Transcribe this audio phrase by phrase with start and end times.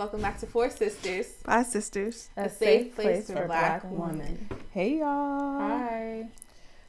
[0.00, 2.30] Welcome back to Four Sisters, Bye, sisters.
[2.34, 4.48] a safe place for Black women.
[4.70, 5.60] Hey y'all.
[5.60, 6.26] Hi.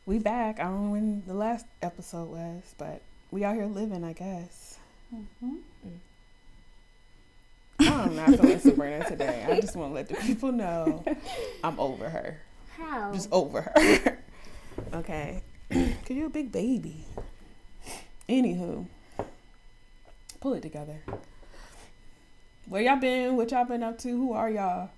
[0.05, 0.61] We back.
[0.61, 4.77] I don't know when the last episode was, but we out here living, I guess.
[5.13, 5.57] Mm-hmm.
[7.81, 9.45] I'm not feeling Sabrina today.
[9.45, 11.03] I just want to let the people know
[11.65, 12.39] I'm over her.
[12.77, 13.11] How?
[13.11, 14.19] Just over her.
[14.93, 15.41] okay.
[15.69, 17.03] Cause you're a big baby.
[18.29, 18.85] Anywho,
[20.39, 21.01] pull it together.
[22.71, 23.35] Where y'all been?
[23.35, 24.07] What y'all been up to?
[24.07, 24.91] Who are y'all?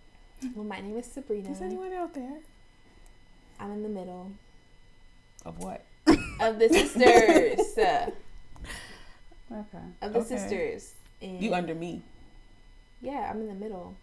[0.54, 1.50] well, my name is Sabrina.
[1.50, 2.38] Is anyone out there?
[3.59, 4.32] I'm in the middle
[5.44, 5.84] Of what?
[6.40, 7.59] of the sisters.
[9.52, 9.84] Okay.
[10.04, 10.38] of the Okay.
[10.38, 10.94] sisters.
[11.20, 12.04] And You under me.
[13.02, 13.96] Yeah, I'm in the middle.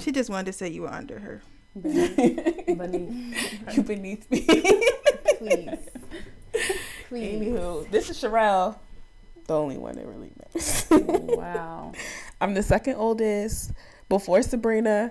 [0.00, 1.42] She just wanted to say you were under her.
[1.80, 2.66] Beneath.
[2.66, 3.76] beneath.
[3.76, 4.40] You beneath me.
[5.38, 5.78] Please.
[7.08, 7.40] Please.
[7.42, 8.76] Anywho, this is Sherrell,
[9.48, 10.86] the only one that really matters.
[10.90, 11.92] wow.
[12.40, 13.72] I'm the second oldest,
[14.08, 15.10] before Sabrina,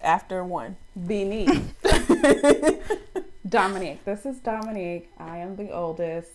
[0.00, 0.76] after one.
[1.06, 1.74] Beneath.
[3.48, 4.04] Dominique.
[4.04, 5.10] This is Dominique.
[5.18, 6.30] I am the oldest.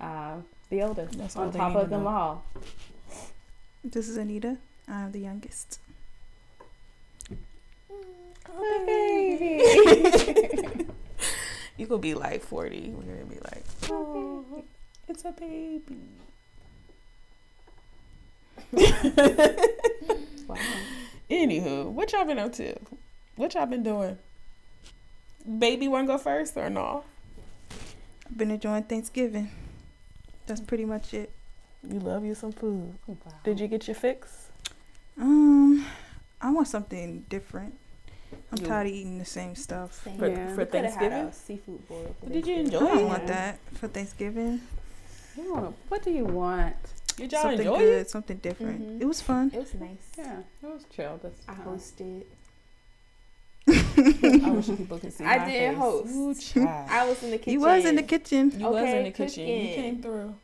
[0.00, 0.36] Uh,
[0.70, 1.18] the oldest.
[1.18, 2.08] That's on top of them know.
[2.08, 2.44] all.
[3.84, 4.56] This is Anita.
[4.88, 5.78] I'm the youngest.
[8.86, 10.86] baby.
[11.78, 12.94] You could be like 40.
[12.96, 14.25] We're gonna be like, oh,
[15.08, 15.96] it's a baby.
[20.48, 20.56] wow.
[21.30, 22.74] Anywho, what y'all been up to?
[23.36, 24.18] What y'all been doing?
[25.58, 27.04] Baby, wanna go first or no?
[28.28, 29.50] I've been enjoying Thanksgiving.
[30.46, 31.30] That's pretty much it.
[31.88, 32.94] You love you some food.
[33.06, 33.16] wow.
[33.44, 34.48] Did you get your fix?
[35.18, 35.84] Um,
[36.40, 37.74] I want something different.
[38.52, 40.02] I'm You- tired of eating the same stuff.
[40.04, 40.18] Same.
[40.18, 40.48] For, Yeah.
[40.54, 41.26] for We coulda had Thanksgiving?
[41.28, 42.14] a seafood boil.
[42.20, 42.64] for Did you Thanksgiving.
[42.64, 44.60] enjoy I don't want that for Thanksgiving.
[45.36, 46.76] You wanna- what do you want?
[47.16, 48.10] Did y'all something enjoy good, it?
[48.10, 48.80] something different.
[48.82, 49.00] Mhm.
[49.00, 49.50] It was fun.
[49.54, 49.96] It was nice.
[50.18, 51.18] Yeah, it was chill.
[51.22, 52.24] This I hosted.
[53.68, 55.78] I wish people could see I my didn't face.
[55.82, 56.56] host.
[56.56, 56.66] Ooh.
[56.68, 57.52] I was in the kitchen.
[57.52, 58.52] You was in the kitchen.
[58.60, 59.46] You was in the kitchen.
[59.48, 60.34] You came through.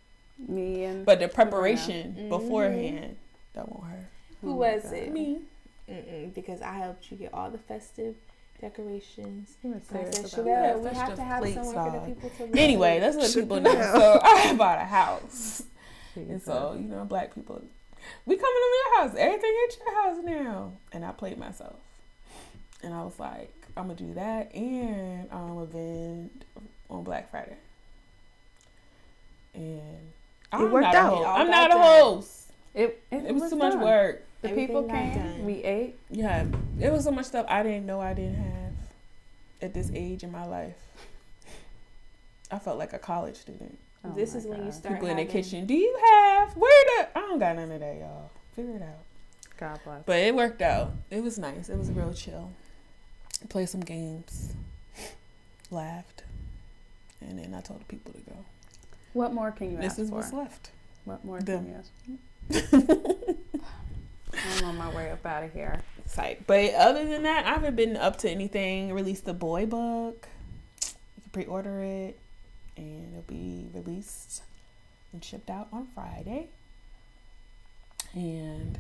[0.49, 2.29] Me and But the preparation Mhm.
[2.29, 3.17] beforehand,
[3.53, 4.07] that won't hurt.
[4.41, 4.93] Who Oh was God.
[4.95, 5.13] it?
[5.13, 5.41] Me.
[5.89, 8.17] Mm-mm, because I helped you get all the festive
[8.63, 9.57] decorations.
[9.63, 10.81] Were I said, that.
[10.81, 12.57] We have to have somewhere for the uh, people to live.
[12.57, 13.73] Anyway, let's let people know.
[13.93, 15.65] So I bought a house.
[16.15, 17.63] And so, you know, black people,
[18.25, 19.17] we coming to your house.
[19.19, 20.73] Everything at your house now.
[20.93, 21.77] And I played myself.
[22.83, 26.45] And I was like, I'm going to do that and um, I'm going to vend
[26.91, 27.57] on Black Friday.
[29.55, 30.13] And
[30.53, 31.13] I'm worked out.
[31.21, 32.51] It all I'm not a host.
[32.75, 33.83] it, it, It was too much done.
[33.83, 34.25] work.
[34.43, 35.45] The Everything people came.
[35.47, 35.99] We ate.
[36.11, 36.45] Yeah,
[36.81, 38.73] it was so much stuff I didn't know I didn't have
[39.63, 40.75] at this age in my life.
[42.51, 43.79] I felt like a college student.
[44.05, 45.65] Oh This my is when you start People in the kitchen.
[45.65, 47.19] Do you have where the?
[47.19, 48.31] I don't got none of that, y'all.
[48.55, 49.05] Figure it out.
[49.59, 50.03] God bless.
[50.05, 50.93] But it worked out.
[51.09, 51.69] It was nice.
[51.69, 52.51] It was real chill.
[53.49, 54.55] Played some games,
[55.71, 56.25] laughed,
[57.21, 58.37] and then I told the people to go.
[59.13, 59.97] What more can you ask?
[59.97, 60.17] this is for?
[60.17, 60.71] what's left.
[61.05, 61.65] What more Them.
[61.65, 63.17] can you ask?
[64.45, 65.81] I'm on my way up out of here.
[66.07, 66.47] Psych.
[66.47, 68.93] But other than that, I haven't been up to anything.
[68.93, 70.29] Released the boy book.
[71.17, 72.19] You can pre-order it,
[72.77, 74.43] and it'll be released
[75.13, 76.49] and shipped out on Friday.
[78.15, 78.79] And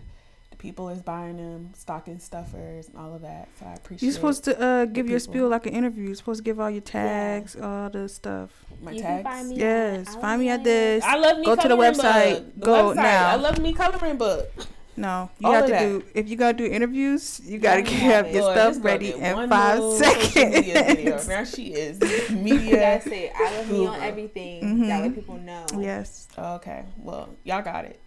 [0.50, 3.49] the people is buying them, stocking stuffers, and all of that.
[3.59, 4.06] So I appreciate.
[4.06, 5.33] You're supposed to uh, give your people.
[5.33, 6.06] spiel like an interview.
[6.06, 8.50] You're supposed to give all your tags, all the stuff.
[8.83, 9.23] my You tags.
[9.23, 11.03] find me Yes, find me at this.
[11.05, 11.47] I love me.
[11.47, 12.34] Go to the website.
[12.34, 12.55] book.
[12.56, 12.97] The Go website.
[12.97, 13.29] now.
[13.31, 14.50] I love me coloring book.
[14.95, 15.81] No, you All have to that.
[15.87, 16.05] do.
[16.15, 19.13] If you gotta do interviews, you gotta you have have your Lord, stuff this ready
[19.15, 21.19] in one five little social media video.
[21.19, 21.29] seconds.
[21.29, 22.77] Now she is media.
[22.77, 24.07] gotta say, I love me on Guru.
[24.07, 24.63] everything.
[24.63, 24.87] Mhm.
[24.89, 25.65] That way people know.
[25.79, 26.29] yes.
[26.39, 27.99] Okay, well, y'all got it.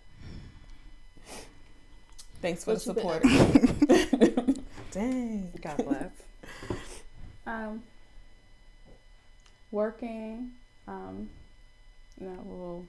[2.41, 3.23] Thanks for What the support.
[4.91, 5.51] Dang.
[5.61, 6.11] God bless.
[7.47, 7.81] um,
[9.71, 10.51] working.
[10.87, 11.29] Um,
[12.21, 12.85] you know, we'll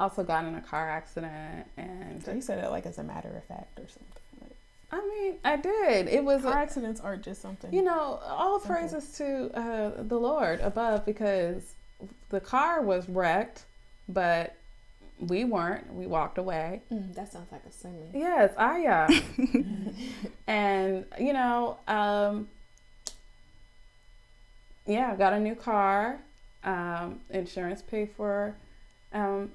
[0.00, 3.28] also got in a car accident, and So you said it like as a matter
[3.28, 4.22] of fact or something.
[4.40, 4.56] Like,
[4.90, 6.08] I mean, I did.
[6.08, 7.72] It was, car a, accidents aren't just something.
[7.72, 8.76] you know, all Simple.
[8.76, 11.74] praises to uh, the Lord above because
[12.30, 13.66] the car was wrecked,
[14.08, 14.56] but
[15.20, 15.92] we weren't.
[15.92, 16.80] We walked away.
[16.90, 18.10] Mm, that sounds like a sermon.
[18.14, 19.10] Yes, I uh,
[20.46, 22.48] and you know, um,
[24.86, 26.20] yeah, got a new car.
[26.62, 28.54] Um, insurance paid for
[29.14, 29.50] um,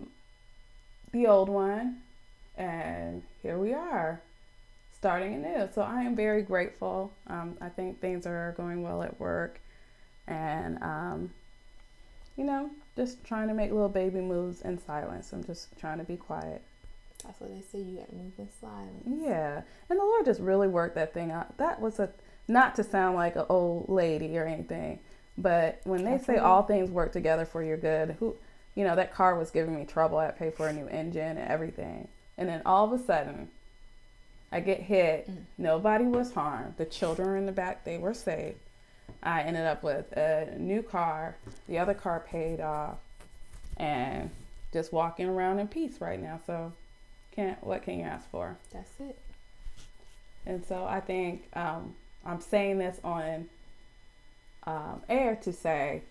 [1.16, 2.02] the old one,
[2.58, 4.22] and here we are,
[4.92, 5.70] starting anew.
[5.74, 7.12] So I am very grateful.
[7.28, 9.60] Um, I think things are going well at work,
[10.28, 11.32] and um,
[12.36, 15.32] you know, just trying to make little baby moves in silence.
[15.32, 16.62] I'm just trying to be quiet.
[17.24, 17.80] That's what they say.
[17.80, 19.04] You got to move in silence.
[19.08, 21.58] Yeah, and the Lord just really worked that thing out.
[21.58, 22.10] That was a
[22.48, 25.00] not to sound like an old lady or anything,
[25.38, 26.44] but when they say Absolutely.
[26.44, 28.36] all things work together for your good, who,
[28.76, 30.18] you know, that car was giving me trouble.
[30.18, 32.08] I had to pay for a new engine and everything,
[32.38, 33.50] and then all of a sudden,
[34.52, 35.30] I get hit.
[35.30, 35.38] Mm.
[35.58, 36.76] Nobody was harmed.
[36.78, 38.56] The children were in the back; they were safe.
[39.24, 41.36] I ended up with a new car.
[41.68, 42.98] The other car paid off,
[43.78, 44.30] and
[44.74, 46.40] just walking around in peace right now.
[46.46, 46.74] So,
[47.32, 48.58] can't what can you ask for?
[48.72, 49.18] That's it.
[50.46, 51.96] And so I think um,
[52.26, 53.50] I'm saying this on
[54.66, 56.02] um, air to say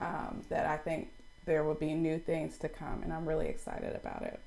[0.00, 1.08] um, that I think
[1.46, 4.40] there will be new things to come, and I'm really excited about it.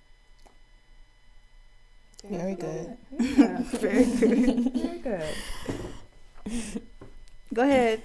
[2.29, 2.97] Very good.
[3.17, 3.57] Yeah.
[3.63, 4.73] Very good.
[4.73, 6.83] Very good.
[7.53, 8.01] Go ahead.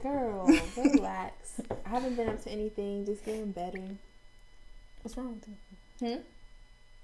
[0.00, 0.46] Girl,
[0.76, 1.60] relax.
[1.84, 3.04] I haven't been up to anything.
[3.04, 3.82] Just getting better.
[5.02, 5.48] What's wrong with
[6.00, 6.14] you?
[6.14, 6.20] Hmm?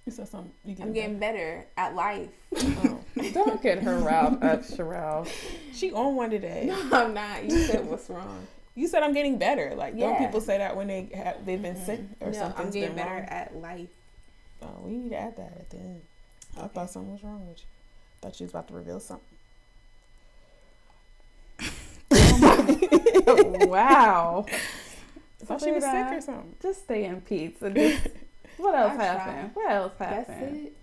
[0.07, 0.53] You said something.
[0.65, 2.31] You I'm getting better at life.
[2.83, 3.01] Oh.
[3.35, 5.29] Don't get her riled up, Sherrell.
[5.75, 6.65] She on one today.
[6.67, 7.45] No, I'm not.
[7.45, 8.47] You said what's wrong.
[8.81, 9.75] You said I'm getting better.
[9.77, 12.25] Like, don't people say that when they have they've been sick mm-hmm.
[12.25, 13.27] or no, something's I'm getting better wrong?
[13.29, 13.91] at life.
[14.63, 16.01] Oh, we need to add that at the end.
[16.59, 17.65] I thought something was wrong with you.
[18.23, 19.27] Thought you was about to reveal something.
[23.27, 24.47] Oh wow.
[25.45, 26.57] thought she was sick or something.
[26.63, 27.57] Just stay in peace.
[27.61, 28.09] Just,
[28.57, 29.51] what else I happened?
[29.53, 30.67] What else happened?
[30.69, 30.77] it.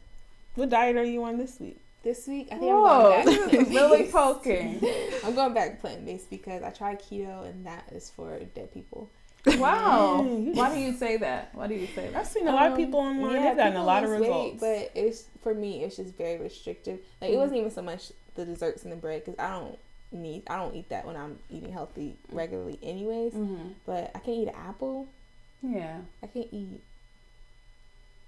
[0.54, 1.80] What diet are you on this week?
[2.08, 4.82] This week, I think Whoa, I'm going back this is really poking.
[5.26, 9.10] I'm going back plant based because I tried keto and that is for dead people.
[9.58, 10.22] Wow.
[10.24, 11.50] Why do you say that?
[11.54, 12.16] Why do you say that?
[12.16, 13.34] I've seen a lot of Um, people online.
[13.34, 14.60] yeah, They've gotten a lot of lose weight, results.
[14.62, 17.00] but it's for me, it's just very restrictive.
[17.20, 17.40] Like it Mhm.
[17.40, 19.78] wasn't even so much the desserts and the bread because I don't
[20.14, 23.34] need, I don't eat that when I'm eating healthy regularly, anyways.
[23.34, 23.72] Mm-hmm.
[23.86, 25.10] But I can't eat an apple.
[25.62, 25.98] Yeah.
[26.24, 26.82] I can't eat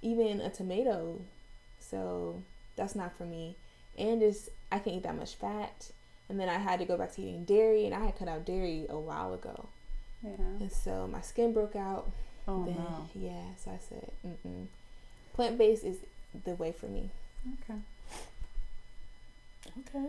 [0.02, 1.22] even a tomato.
[1.80, 2.44] So
[2.76, 3.56] that's not for me.
[4.00, 5.92] And just I can't eat that much fat.
[6.30, 8.46] And then I had to go back to eating dairy, and I had cut out
[8.46, 9.68] dairy a while ago.
[10.24, 10.32] Yeah.
[10.60, 12.10] And so my skin broke out.
[12.48, 13.10] Oh then, no.
[13.16, 14.66] Yeah, so I said, mm-mm.
[15.34, 15.98] plant based is
[16.46, 17.10] the way for me.
[17.64, 17.80] Okay.
[19.80, 20.08] okay.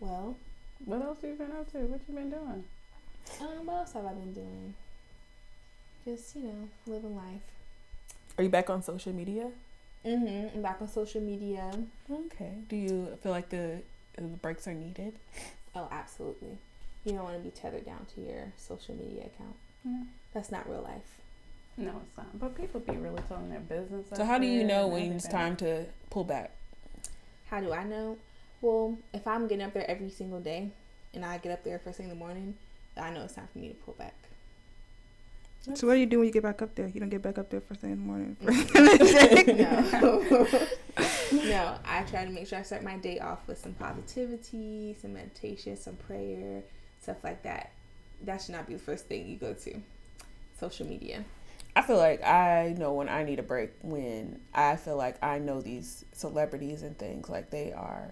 [0.00, 0.36] Well,
[0.84, 1.78] What else you been up to?
[1.78, 2.64] What you been doing?
[3.40, 4.74] um, what else have I been doing?
[6.04, 7.42] Just you know, living life.
[8.38, 9.50] Are you back on social media?
[10.04, 10.56] Mm-hmm.
[10.56, 11.70] I'm back on social media.
[12.10, 12.52] Okay.
[12.68, 13.82] Do you feel like the
[14.16, 15.14] the breaks are needed?
[15.74, 16.58] Oh, absolutely.
[17.04, 19.56] You don't want to be tethered down to your social media account.
[19.84, 20.02] Yeah.
[20.34, 21.18] That's not real life.
[21.76, 22.38] No, it's not.
[22.38, 24.06] But people be really telling their business.
[24.12, 26.50] So how do you know when it's time to pull back?
[27.48, 28.18] How do I know?
[28.60, 30.70] Well, if I'm getting up there every single day,
[31.14, 32.54] and I get up there first thing in the morning,
[32.96, 34.14] I know it's time for me to pull back.
[35.74, 36.88] So what do you do when you get back up there?
[36.88, 38.36] You don't get back up there first thing in the morning.
[39.58, 40.46] no.
[41.32, 45.14] no, I try to make sure I start my day off with some positivity, some
[45.14, 46.62] meditation, some prayer,
[47.00, 47.72] stuff like that.
[48.24, 49.80] That should not be the first thing you go to.
[50.58, 51.24] Social media.
[51.76, 55.38] I feel like I know when I need a break when I feel like I
[55.38, 58.10] know these celebrities and things like they are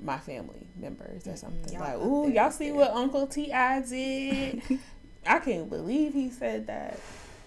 [0.00, 1.38] my family members or Mhm.
[1.38, 1.72] something.
[1.72, 3.80] Y'all like, ooh, y'all see there." what Uncle T.I.
[3.82, 4.62] did?
[5.26, 6.98] I can't believe he said that.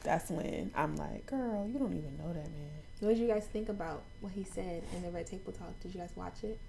[0.04, 2.70] That's when I'm like, girl, you don't even know that man.
[3.00, 5.77] What did you guys think about what he said in the Red Table Talk?
[5.82, 6.60] Did you guys watch it?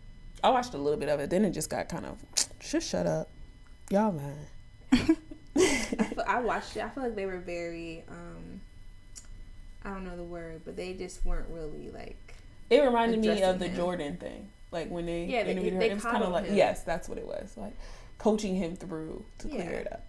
[0.42, 2.18] I watched a little bit of it, then it just got kind of,
[2.60, 3.28] just shut up.
[3.90, 4.36] Y'all man.
[4.92, 4.96] I,
[5.56, 6.82] feel, I watched it.
[6.84, 8.60] I feel like they were very, um,
[9.84, 12.34] I don't know the word, but they just weren't really like.
[12.70, 13.76] It reminded me of the him.
[13.76, 14.48] Jordan thing.
[14.72, 16.56] Like when they Yeah, they- interviewed her, they it was kind of like him.
[16.56, 17.52] yes, that's what it was.
[17.56, 17.74] Like
[18.18, 19.54] coaching him through to Yeah.
[19.64, 20.08] clear it up.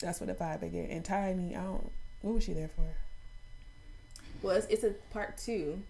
[0.00, 0.90] That's what the vibe I get.
[0.90, 1.90] And Tiny, I don't.
[2.22, 2.82] What was she there for?
[4.42, 5.82] Well, it's, it's a part two.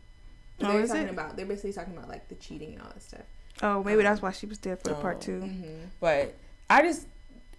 [0.63, 1.11] Oh, they're is talking it?
[1.11, 1.37] about.
[1.37, 3.23] They're basically talking about like the cheating and all that stuff.
[3.63, 5.21] Oh, maybe that's why she was there for the part Oh.
[5.21, 5.41] two.
[5.41, 5.85] Mm-hmm.
[6.01, 6.35] But
[6.71, 7.07] I just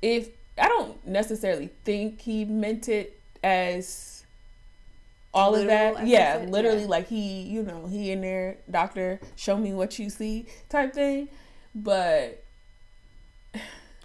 [0.01, 4.23] if I don't necessarily think he meant it as
[5.33, 5.97] all of that.
[5.97, 6.87] as Yeah, literally yeah.
[6.87, 11.27] like he, you know, he in there, doctor, show me what you see type thing.
[11.75, 12.43] But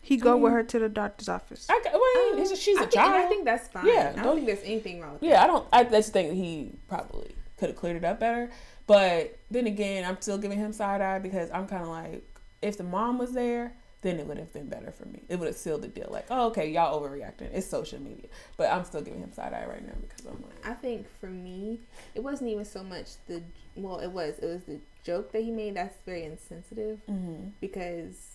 [0.04, 0.56] He go with Mm.
[0.56, 1.66] her to the doctor's office.
[1.70, 3.24] I, ca- well, it's just, she's Um, I a think, child.
[3.24, 3.86] I think that's fine.
[3.86, 5.66] Yeah, I don't don't- think there's anything wrong with Yeah, I don't.
[5.72, 6.32] I just think.
[6.34, 8.50] He probably could have cleared it up better.
[8.88, 12.24] But then again, I'm still giving him side eye because I'm kind of like,
[12.60, 15.22] if the mom was there, then it would have been better for me.
[15.28, 16.08] It would have sealed the deal.
[16.10, 17.50] Like, oh, okay, y'all overreacting.
[17.54, 18.26] It's social media.
[18.56, 21.26] But I'm still giving him side eye right now because I'm like, I think for
[21.30, 21.78] me,
[22.16, 23.40] it wasn't even so much the
[23.76, 27.50] well, it was it was the joke that he made that's very insensitive mm-hmm.
[27.60, 28.31] because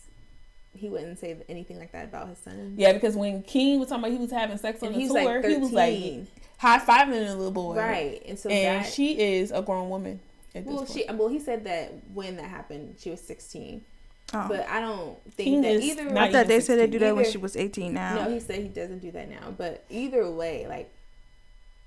[0.77, 2.75] he wouldn't say anything like that about his son.
[2.77, 5.11] Yeah, because when King was talking about he was having sex on and the he's
[5.11, 5.51] tour, like 13.
[5.51, 7.75] he was like high fiving the little boy.
[7.75, 10.19] right, and so and that she is a grown woman.
[10.55, 10.91] At this well, point.
[10.91, 13.83] she well he said that when that happened, she was sixteen.
[14.33, 14.45] Oh.
[14.49, 16.03] But I don't think King that is either.
[16.03, 18.15] not I thought even they said they do that when she was 18 now.
[18.15, 19.53] No, he said he doesn't do that now.
[19.57, 20.91] But either way, like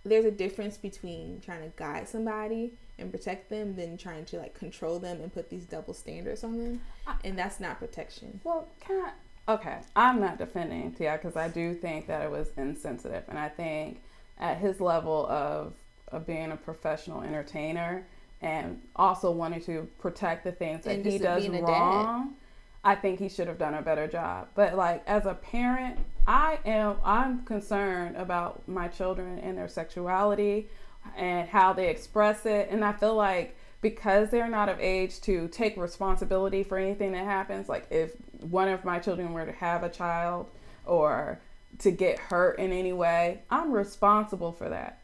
[0.05, 4.55] there's a difference between trying to guide somebody and protect them than trying to like
[4.55, 6.81] control them and put these double standards on them.
[7.25, 8.41] And that's not protection.
[8.45, 9.53] Well, can I?
[9.53, 11.17] Okay, I'm not defending T.I.
[11.17, 14.01] because I do think that it was insensitive, and I think
[14.39, 15.73] at his level of
[16.13, 18.05] of being a professional entertainer
[18.43, 22.35] and also wanting to protect the things that And he does wrong,
[22.83, 24.49] I think he should have done a better job.
[24.55, 25.99] But like as a parent,
[26.31, 30.69] I am I'm concerned about my children and their sexuality
[31.17, 35.49] and how they express it, and I feel like because they're not of age to
[35.49, 39.83] take responsibility for anything that happens like if one of my children were to have
[39.83, 40.47] a child
[40.87, 41.41] or
[41.81, 45.01] to get hurt in any way i'm responsible for that.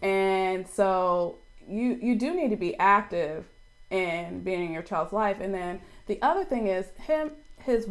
[0.00, 3.46] And so you you do need to be active
[3.90, 5.38] in being in your child's life.
[5.40, 7.88] And then the other thing is him his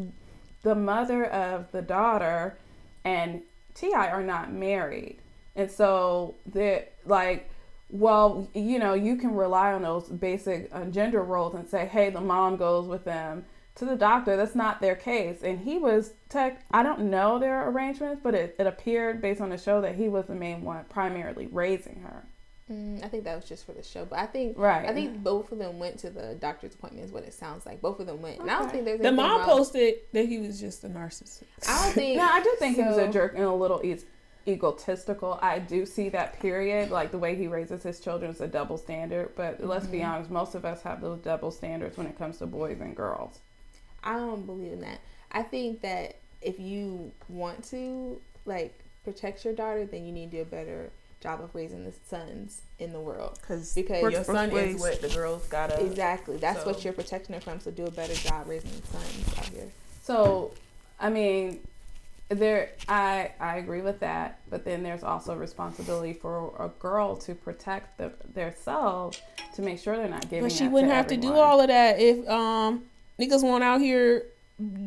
[0.66, 2.58] the mother of the daughter
[3.06, 3.42] and
[3.74, 4.10] T.I.
[4.10, 5.20] are not married
[5.56, 7.50] and so they're like
[7.90, 12.10] well, you know, you can rely on those basic uh, gender roles and say, hey,
[12.10, 13.46] the mom goes with them
[13.76, 14.36] to the doctor.
[14.36, 15.44] That's not their case.
[15.44, 16.66] And he was tech.
[16.72, 20.10] I don't know their arrangements, but it, it appeared based on the show that he
[20.10, 22.26] was the main one primarily raising her.
[22.72, 24.90] Mm, I think that was just for the show, but I think Right.
[24.90, 27.06] I think both of them went to the doctor's appointment.
[27.06, 27.80] Is what it sounds like.
[27.80, 30.40] Both of them went, and I don't think there's the mom wrong- posted that he
[30.40, 31.44] was just a narcissist.
[31.68, 32.18] I don't think.
[32.18, 34.00] No, I do think he was a jerk and a little e-
[34.48, 35.38] egotistical.
[35.44, 38.78] I do see that period, like the way he raises his children is a double
[38.80, 39.36] standard.
[39.36, 40.08] But let's be Mhm.
[40.08, 43.42] honest, most of us have those double standards when it comes to boys and girls.
[44.04, 45.00] I don't believe in that.
[45.32, 50.38] I think that if you want to like protect your daughter, then you need to
[50.38, 50.90] do a better
[51.26, 53.38] job of raising the sons in the world.
[53.42, 54.76] Because Because your Works both son ways.
[54.76, 55.84] is what the girls gotta.
[55.84, 56.38] Exactly.
[56.38, 57.60] That's So- what you're protecting her from.
[57.60, 59.68] So do a better job raising the sons out here.
[60.04, 60.52] So,
[61.00, 61.62] I mean,
[62.30, 67.34] there I I agree with that, but then there's also responsibility for a girl to
[67.36, 69.20] protect the, their selves
[69.56, 70.44] to make sure they're not giving.
[70.44, 72.84] But she that wouldn't to have to do all of that if um
[73.20, 74.26] niggas weren't out here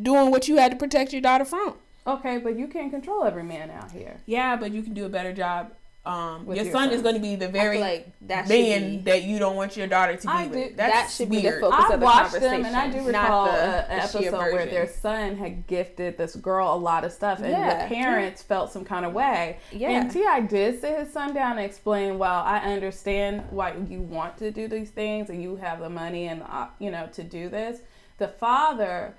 [0.02, 1.74] doing what you had to protect your daughter from.
[2.06, 4.16] Okay, but you can't control every man out here.
[4.24, 5.72] Yeah, but you can do a better job.
[6.08, 6.92] Um, your, your son son.
[6.92, 9.86] is going to be the very like that man be, that you don't want your
[9.86, 10.52] daughter to be I with.
[10.70, 11.60] do- That's that should be the weird.
[11.60, 13.98] focus I of the watched them, and I do conversation, not recall the- a- an
[14.00, 17.40] is she a episode where their son had gifted this girl a lot of stuff,
[17.40, 19.58] and Yeah, the parents felt some kind of way.
[19.70, 19.90] Yeah.
[19.90, 20.40] And T.I.
[20.40, 24.66] did sit his son down and explain, well, I understand why you want to do
[24.68, 27.80] these things, and you have the money and uh, you know to do this.
[28.18, 29.14] The father.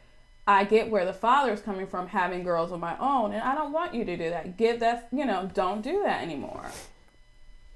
[0.49, 3.53] I get where the father is coming from having girls of my own, and I
[3.53, 4.57] don't want you to do that.
[4.57, 6.65] Give that, you know, don't do that anymore.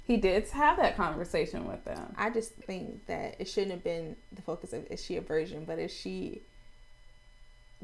[0.08, 2.16] He did have that conversation with them.
[2.18, 5.66] I just think that it shouldn't have been the focus of is she a virgin,
[5.66, 6.42] but is she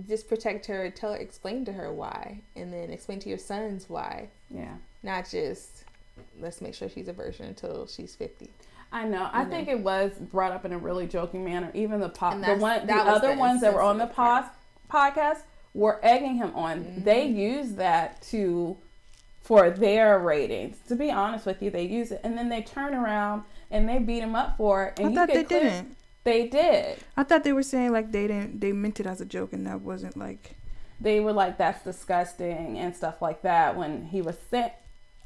[0.08, 3.86] just protect her, tell her, explain to her why, and then explain to your sons
[3.90, 4.74] why, Yeah.
[5.04, 5.84] not just
[6.40, 8.50] let's make sure she's a virgin until she's fifty.
[8.92, 9.30] I know.
[9.32, 9.74] I You think know.
[9.76, 11.70] it was brought up in a really joking manner.
[11.76, 14.50] Even the po- And the one, the other the ones that were on the pod-
[14.90, 15.44] podcast
[15.74, 16.84] were egging him on.
[16.84, 17.04] Mhm.
[17.04, 18.78] They used that to
[19.42, 20.78] for their ratings.
[20.88, 23.98] To be honest with you, they use it, and then they turn around and they
[24.00, 25.00] beat him up for it.
[25.00, 25.96] And I you thought they clear- didn't.
[26.24, 27.00] They did.
[27.16, 28.60] I thought they were saying like they didn't.
[28.60, 30.56] They meant it as a joke, and that wasn't like.
[31.00, 34.74] They were like, "That's disgusting" and stuff like that when he was sent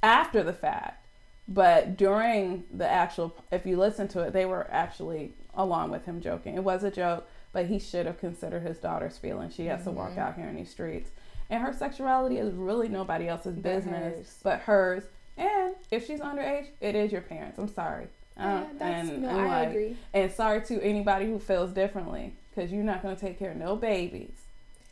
[0.04, 1.06] after the fact.
[1.48, 6.22] But during the actual, if you listen to it, they were actually along with him
[6.22, 6.56] joking.
[6.56, 9.56] It was a joke, but he should have considered his daughter's feelings.
[9.56, 10.18] She has to walk Mhm.
[10.18, 11.10] out here in these streets.
[11.50, 14.40] And her sexuality is really nobody else's business hers.
[14.44, 15.04] but hers.
[15.38, 17.58] And if she's underage, it is your parents.
[17.58, 18.08] I'm sorry.
[18.36, 19.98] Yeah, Uh, that's, and, no, and I like, agree.
[20.14, 23.58] and sorry to anybody who feels differently because you're not going to take care of
[23.58, 24.32] no babies.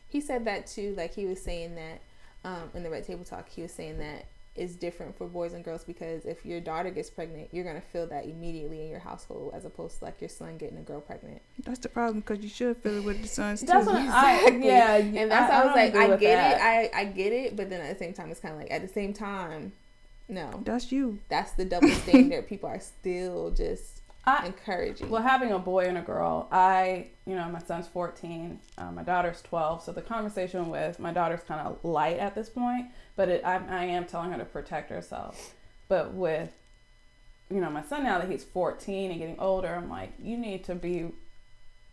[0.08, 0.94] He said that too.
[0.96, 2.02] Like he was saying that
[2.44, 5.64] um, in the Red Table Talk, he was saying that it's different for boys and
[5.64, 9.54] girls because if your daughter gets pregnant, you're gonna feel that immediately in your household,
[9.56, 11.42] as opposed to like your son getting a girl pregnant.
[11.64, 13.94] That's the problem because you should feel it with the sons That's too.
[13.94, 14.66] what I, Exactly.
[14.68, 16.58] yeah, And that's why I, was don't like, I get that.
[16.86, 18.72] it, I I get it, but then at the same time, it's kind of like
[18.72, 19.72] at the same time,
[20.28, 21.20] no, That's you.
[21.30, 22.48] that's the double standard.
[22.48, 25.10] People are still just I- encouraging.
[25.10, 29.04] Well, having a boy and a girl, I, you know, my son's 14, uh, my
[29.04, 29.84] daughter's 12.
[29.84, 33.56] So the conversation with my daughter's kind of light at this point, but it, I,
[33.70, 35.54] I am telling her to protect herself.
[35.88, 36.50] But with,
[37.50, 40.64] you know, my son now that he's 14 and getting older, I'm like, you need
[40.66, 41.12] to be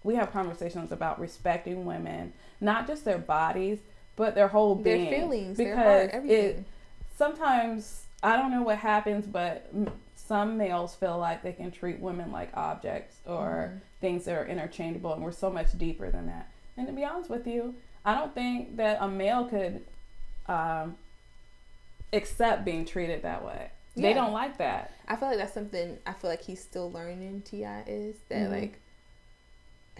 [0.04, 3.78] we have conversations about respecting women, not just their bodies,
[4.14, 6.64] but their whole being, Their feelings, their because heart, it-
[7.16, 9.70] sometimes I don't know what happens, but
[10.14, 13.80] some males feel like they can treat women like objects or Mhm.
[14.00, 16.48] things that are interchangeable, and we're so much deeper than that.
[16.76, 19.84] And to be honest with you, I don't think that a male could
[20.46, 20.96] um,
[22.12, 23.70] accept being treated that way.
[23.96, 24.92] They don't like that.
[25.08, 27.42] I feel like that's something I feel like he's still learning.
[27.44, 27.82] T.I.
[27.88, 28.50] is that Mhm.
[28.52, 28.80] like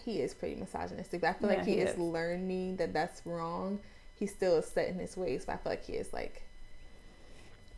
[0.05, 1.21] he is pretty misogynistic.
[1.21, 1.99] But I feel Yeah, like he, he is, is.
[1.99, 3.81] learning that that's wrong.
[4.15, 6.43] He's still set in his ways, but I feel like he is like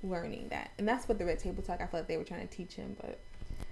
[0.03, 1.81] learning that, and that's what the Red Table Talk.
[1.81, 3.19] I feel like they were trying to teach him, but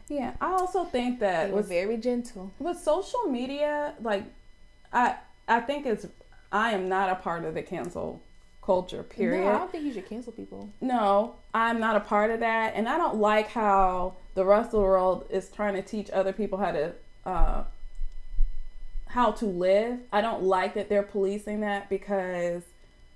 [0.08, 2.50] Yeah, I also think that were with very gentle.
[2.58, 4.24] with social media, like
[4.92, 6.06] I I think it's
[6.52, 8.22] I am not a part of the cancel
[8.68, 9.02] culture.
[9.02, 9.44] Period.
[9.44, 10.70] No, I don't think you should cancel people.
[10.82, 14.72] No, I'm not a part of that, and I don't like how the rest of
[14.72, 16.92] the world is trying to teach other people how to
[17.24, 17.64] uh,
[19.06, 20.00] how to live.
[20.12, 22.62] I don't like that they're policing that because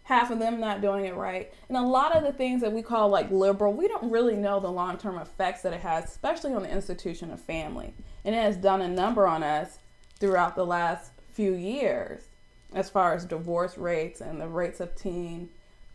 [0.05, 2.81] half of them not doing it right, and a lot of the things that we
[2.81, 6.55] call like liberal, we don't really know the long term effects that it has, especially
[6.55, 7.93] on the institution of family,
[8.25, 9.81] and it has done a number on us
[10.19, 12.23] throughout the last few years
[12.75, 15.51] as far as divorce rates and the rates of teen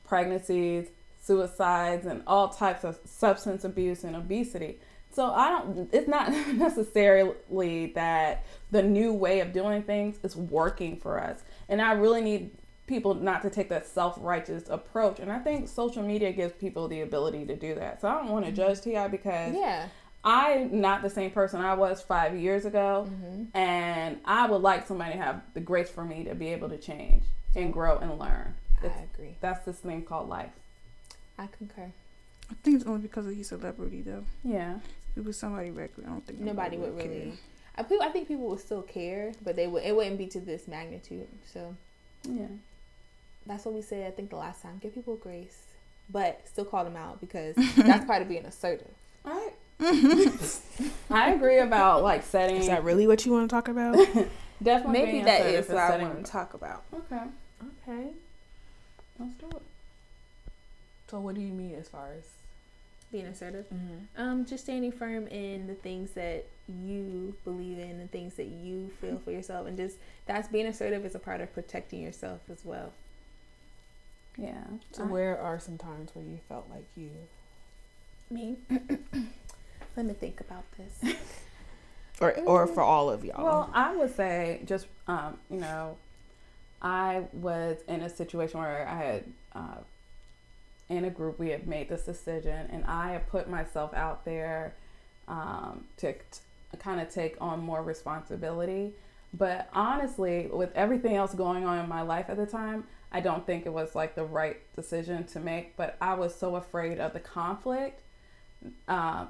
[0.07, 0.87] pregnancies,
[1.21, 4.79] suicides, and all types of substance abuse and obesity.
[5.11, 5.89] So I don't.
[5.91, 11.81] It's not necessarily that the new way of doing things is working for us, and
[11.81, 12.51] I really need
[12.87, 15.19] people not to take that self-righteous approach.
[15.19, 17.99] And I think social media gives people the ability to do that.
[17.99, 18.61] So I don't want to mm-hmm.
[18.61, 19.09] judge T.I.
[19.09, 19.87] because Yeah.
[20.27, 23.57] I'm not the same person I was five years ago, Mm-hmm.
[23.57, 26.77] and I would like somebody to have the grace for me to be able to
[26.77, 27.23] change
[27.55, 28.53] and grow and learn.
[28.83, 29.35] I agree.
[29.41, 30.51] that's this thing called life.
[31.39, 31.91] I concur.
[32.51, 34.23] I think it's only because of his celebrity though.
[34.43, 34.75] Yeah.
[35.11, 37.07] If it was somebody regular, I don't think Nobody would care.
[37.09, 37.33] really.
[37.77, 39.83] I, I think people would still care, but they would.
[39.83, 41.27] It wouldn't be to this magnitude.
[41.53, 41.75] So
[42.23, 42.47] Yeah.
[43.45, 44.07] that's what we said.
[44.07, 44.77] I think the last time.
[44.81, 45.57] Give people grace,
[46.09, 48.91] but still call them out because that's part of being assertive.
[49.25, 49.51] I
[51.09, 52.57] I agree about like setting.
[52.57, 53.95] Is that really what you want to talk about?
[54.63, 56.83] definitely Maybe being that assertive what I want to talk about.
[56.93, 57.23] Okay,
[57.87, 58.07] okay.
[59.19, 59.61] let's do it.
[61.09, 62.23] So what do you mean as far as?
[63.11, 63.65] Being assertive.
[64.17, 68.89] Um, just standing firm in the things that you believe in, the things that you
[68.99, 72.65] feel for yourself, and just that's being assertive is a part of protecting yourself as
[72.65, 72.91] well.
[74.37, 74.63] Yeah.
[74.91, 77.11] So I- where are some times where you felt like you?
[78.29, 78.57] Me.
[79.97, 81.15] Let me think about this.
[82.19, 83.43] Or or for all of y'all?
[83.43, 85.97] Well, I would say just um, you know,
[86.81, 89.77] I was in a situation where I had uh,
[90.89, 94.73] in a group we had made this decision, and I had put myself out there
[95.27, 98.93] um, to, to kind of take on more responsibility.
[99.31, 103.45] But honestly, with everything else going on in my life at the time, I don't
[103.45, 105.77] think it was like the right decision to make.
[105.77, 108.01] But I was so afraid of the conflict
[108.87, 109.29] um,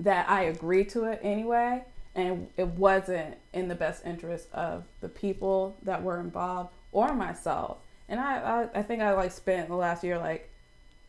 [0.00, 1.84] that I agreed to it anyway.
[2.14, 7.78] And it wasn't in the best interest of the people that were involved or myself.
[8.08, 8.38] And I,
[8.74, 10.50] I, I think I like spent the last year like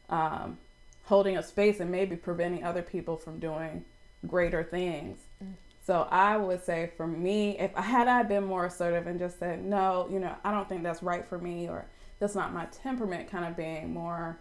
[0.10, 0.58] um,
[1.06, 3.86] holding a space and maybe preventing other people from doing
[4.28, 5.18] greater things.
[5.44, 5.54] Mm.
[5.86, 9.40] So I would say for me, if I had I been more assertive and just
[9.40, 11.86] said, no, you know, I don't think that's right for me or
[12.20, 14.38] that's not my temperament, kind of being more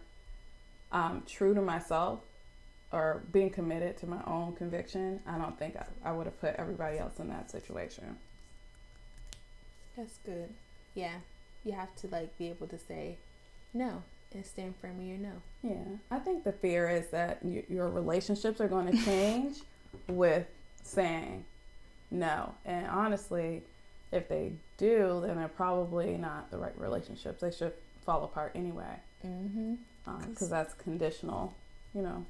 [0.93, 2.21] um, true to myself
[2.93, 6.55] or being committed to my own conviction, I don't think I, I would have put
[6.57, 8.17] everybody else in that situation.
[9.97, 10.49] That's good.
[10.95, 11.15] Yeah,
[11.65, 13.17] you have to like be able to say
[13.75, 15.33] no and stand firm in your no.
[15.63, 19.59] Yeah, I think the fear is that y- your relationships are going to change
[20.09, 20.47] with
[20.83, 21.45] saying
[22.11, 22.55] no.
[22.65, 23.63] And honestly,
[24.13, 27.41] if they do, then they're probably not the right relationships.
[27.43, 27.73] They should
[28.05, 28.97] fall apart anyway,
[29.27, 29.75] Mm-hmm.
[30.31, 31.53] because that's conditional,
[31.95, 32.25] you know, No,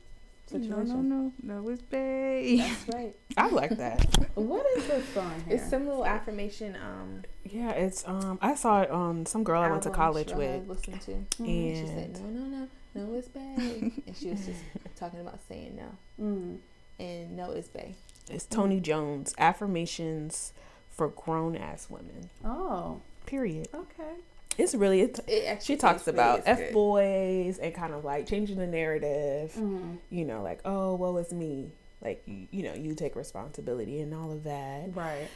[0.48, 1.08] situation.
[1.08, 2.56] no, no, no, it's bae.
[2.58, 3.14] That's right.
[3.36, 4.04] I like that.
[4.34, 5.56] What is this song here?
[5.56, 6.76] It's some little affirmation.
[6.76, 8.38] Um, yeah, it's um.
[8.42, 11.00] I saw it on some girl I went to album college Cheryl with, had listened
[11.02, 11.10] to.
[11.42, 11.46] Mm.
[11.80, 13.58] She said and no, no, no, no, it's bad,
[14.06, 14.60] and she was just
[14.96, 16.58] talking about saying no, Mm.
[16.98, 17.94] and no is bad.
[18.30, 20.52] it's Toni Jones affirmations
[20.90, 22.30] for grown ass women.
[22.44, 23.68] Oh, Period.
[23.74, 24.14] okay.
[24.58, 28.58] It's really it's, It actually she talks about f boys and kind of like changing
[28.58, 29.52] the narrative.
[29.56, 29.98] Mm.
[30.10, 31.70] You know, like oh well, it's me.
[32.02, 34.90] Like you, you know, you take responsibility and all of that.
[34.94, 35.28] Right.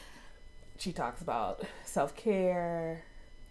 [0.77, 3.03] She talks about self care.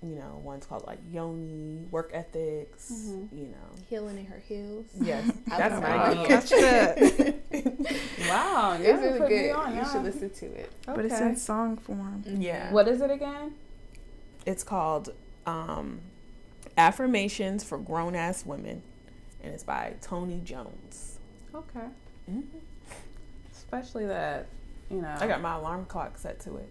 [0.03, 2.91] You know, one's called like yoni work ethics.
[2.93, 3.29] Mhm.
[3.33, 4.87] You know, healing in her heels.
[5.01, 6.47] yes, that's love my that.
[6.47, 7.35] jam.
[7.53, 7.73] Catch.
[8.29, 8.73] Wow.
[8.73, 8.81] song.
[8.83, 9.51] It's Y'all really good.
[9.53, 9.93] on, you y'all.
[9.93, 10.73] should listen to it.
[10.87, 12.23] But it's in song form.
[12.27, 12.73] Yeah.
[12.73, 13.55] What is it again?
[14.47, 15.13] It's called
[15.47, 16.01] um,
[16.77, 18.83] Affirmations for Grown Ass Women,
[19.43, 21.19] and it's by Toni Jones.
[21.55, 21.87] Okay.
[22.31, 22.45] Mhm.
[23.53, 24.47] Especially that,
[24.91, 25.15] you know.
[25.21, 26.69] I got my alarm clock set to it.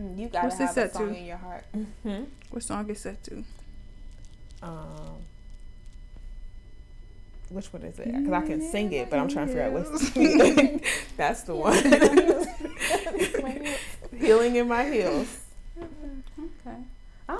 [0.00, 1.16] Mm, You gotta What's it have a set song to?
[1.18, 1.64] in your heart.
[1.76, 2.24] Mm-hmm.
[2.50, 3.44] What song is set to?
[4.62, 5.18] Um,
[7.50, 8.06] which one is it?
[8.12, 10.10] Because I can sing it, but I'm trying to figure out what's.
[11.16, 11.76] That's the one.
[14.18, 15.28] Healing in my heels.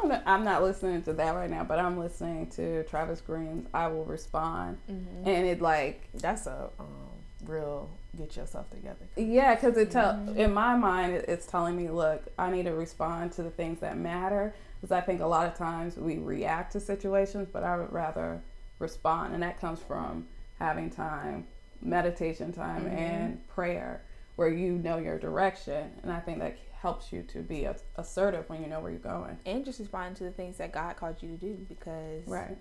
[0.09, 0.31] Don't know.
[0.31, 4.05] I'm not listening to that right now, but I'm listening to Travis Green's "I Will
[4.05, 5.27] Respond," Mhm.
[5.27, 6.87] and it like That's a um,
[7.47, 9.07] real get yourself together.
[9.17, 12.75] Yeah, because it tell in my mind it- it's telling me, look, I need to
[12.75, 14.55] respond to the things that matter.
[14.81, 18.43] Because I think a lot of times we react to situations, but I would rather
[18.79, 21.47] respond, and that comes from having time,
[21.81, 22.93] meditation time, Mhm.
[22.99, 24.03] and prayer,
[24.37, 27.67] where you know your direction, and I think that helps you to be
[27.97, 29.39] assertive when you know where you're going.
[29.47, 32.59] And just respond to the things that God called you to do because Right.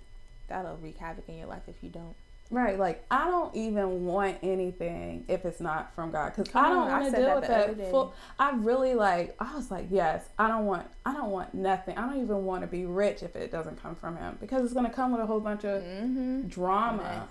[0.47, 2.15] that'll wreak havoc in your life if you don't.
[2.49, 6.87] Right, like I don't even want anything if it's not from God, because I don't
[6.87, 7.91] I want to deal that with that.
[7.91, 9.35] Full, I really like.
[9.39, 10.87] I was like, yes, I don't want.
[11.05, 11.97] I don't want nothing.
[11.97, 14.73] I don't even want to be rich if it doesn't come from Him, because it's
[14.73, 16.47] gonna come with a whole bunch of Mm-hmm.
[16.47, 17.27] drama,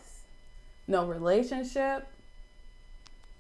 [0.89, 2.07] no relationship,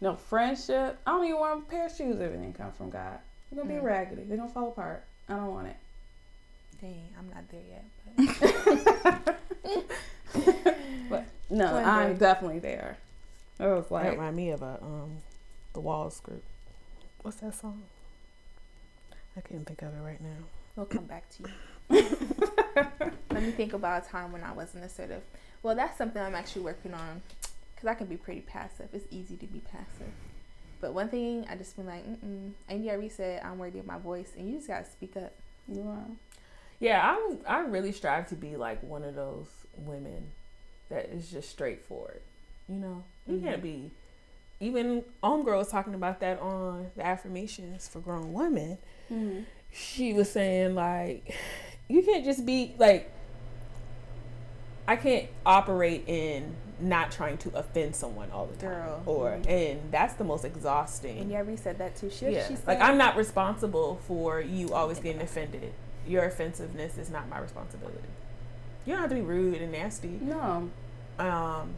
[0.01, 0.99] no friendship.
[1.07, 3.19] I don't even want a pair of shoes if it didn't come from God.
[3.53, 3.81] They're gonna Mm.
[3.81, 4.23] be raggedy.
[4.23, 5.05] They're gonna fall apart.
[5.29, 5.77] I don't want it.
[6.81, 7.85] Dang, I'm not there yet.
[9.15, 9.39] But
[11.11, 12.19] But no, One I'm day.
[12.19, 12.97] definitely there.
[13.61, 15.19] It was That like, remind me of a um,
[15.75, 16.43] the Walls group.
[17.23, 17.83] What's that song?
[19.37, 20.45] I can't think of it right now.
[20.77, 21.49] we'll come back to you.
[23.31, 25.23] Let me think about a time when I wasn't assertive.
[25.63, 27.23] Well, that's something I'm actually working on
[27.75, 28.89] because I can be pretty passive.
[28.93, 30.13] It's easy to be passive.
[30.83, 32.51] But one thing I just been like, mm-mm.
[32.69, 35.33] And you already said I'm worthy of my voice, and you just gotta speak up.
[35.69, 36.05] you know.
[36.81, 39.47] Yeah, I I really strive to be like one of those
[39.79, 40.33] women
[40.91, 42.21] that is just straightforward.
[42.69, 43.43] You know, you Mhm.
[43.45, 43.91] can't be.
[44.61, 48.79] Even Homegirl was talking about that on the affirmations for grown women.
[49.11, 49.43] Mm-hmm.
[49.73, 51.35] She was saying like,
[51.89, 53.09] you can't just be like.
[54.87, 59.03] I can't operate in not trying to offend someone all the time, Girl.
[59.07, 59.49] or Mhm.
[59.49, 61.19] and that's the most exhausting.
[61.19, 62.11] And already said that too.
[62.11, 62.47] She, Yeah.
[62.49, 65.73] she said, like I'm not responsible for you always getting offended.
[66.07, 67.99] Your offensiveness is not my responsibility.
[68.85, 70.19] You don't have to be rude and nasty.
[70.21, 70.69] No.
[71.19, 71.75] Um,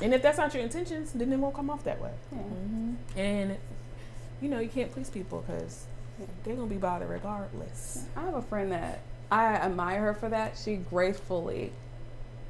[0.00, 2.12] and if that's not your intentions, then it won't come off that way.
[2.30, 2.38] Yeah.
[2.38, 3.56] hmm And
[4.40, 5.86] you know you can't please people because
[6.44, 8.04] they're gonna be bothered regardless.
[8.16, 9.00] I have a friend that
[9.32, 10.56] I admire her for that.
[10.56, 11.72] She gracefully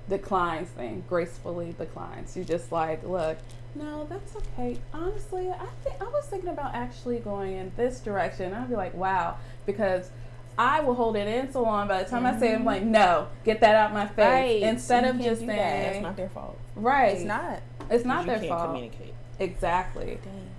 [0.09, 1.05] declines things.
[1.09, 2.37] Gracefully declines.
[2.37, 3.39] You just like, look,
[3.75, 4.79] no, that's okay.
[4.93, 8.53] Honestly, I think I was thinking about actually going in this direction.
[8.55, 10.11] I'd be like, wow, because
[10.59, 11.87] I will hold it in so long.
[11.87, 12.93] By the time I say, it, I'm like, mm-hmm.
[12.93, 14.17] no, get that out my face.
[14.19, 14.63] Right.
[14.63, 15.93] Instead You of just saying, that.
[15.93, 16.59] That's not their fault.
[16.75, 17.61] right, It's not.
[17.91, 18.67] It's not you their can't fault.
[18.67, 19.15] communicate.
[19.39, 20.19] Exactly.
[20.25, 20.51] Dang.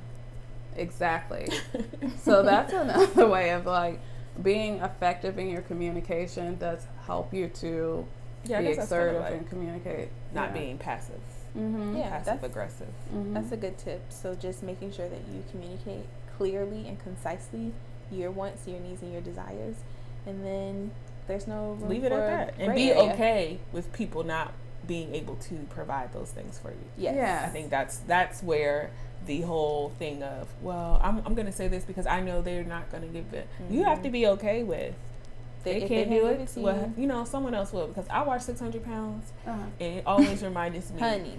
[0.77, 1.49] Exactly.
[2.19, 3.99] so that's another way of like
[4.41, 8.05] being effective in your communication does help you to
[8.45, 10.10] Yeah, I be guess kind of assertive like and communicate.
[10.34, 11.19] not being passive,
[11.58, 11.97] Mm-hmm.
[11.97, 12.88] Yeah, passive that's- aggressive.
[13.13, 13.34] Mm-hmm.
[13.34, 14.02] That's a good tip.
[14.10, 16.06] So just making sure that you communicate
[16.38, 17.71] clearly and concisely
[18.12, 19.75] your wants, your needs, and your desires,
[20.25, 20.91] and then
[21.28, 23.12] there's no room Leave it for at that, and be area.
[23.13, 24.54] okay with people not
[24.88, 26.78] being able to provide those things for you.
[26.97, 27.15] Yes.
[27.15, 27.43] Yeah.
[27.45, 28.89] I think that's that's where
[29.28, 32.91] the whole thing of well, I'm I'm gonna say this because I know they're not
[32.91, 33.47] gonna give it.
[33.69, 34.95] You have to be okay with
[35.63, 36.62] they, if can't can't do give it.
[36.62, 39.58] well, you, you know, someone else will because I watch 600 pounds, Uh-huh.
[39.80, 41.36] and it always reminds me, honey,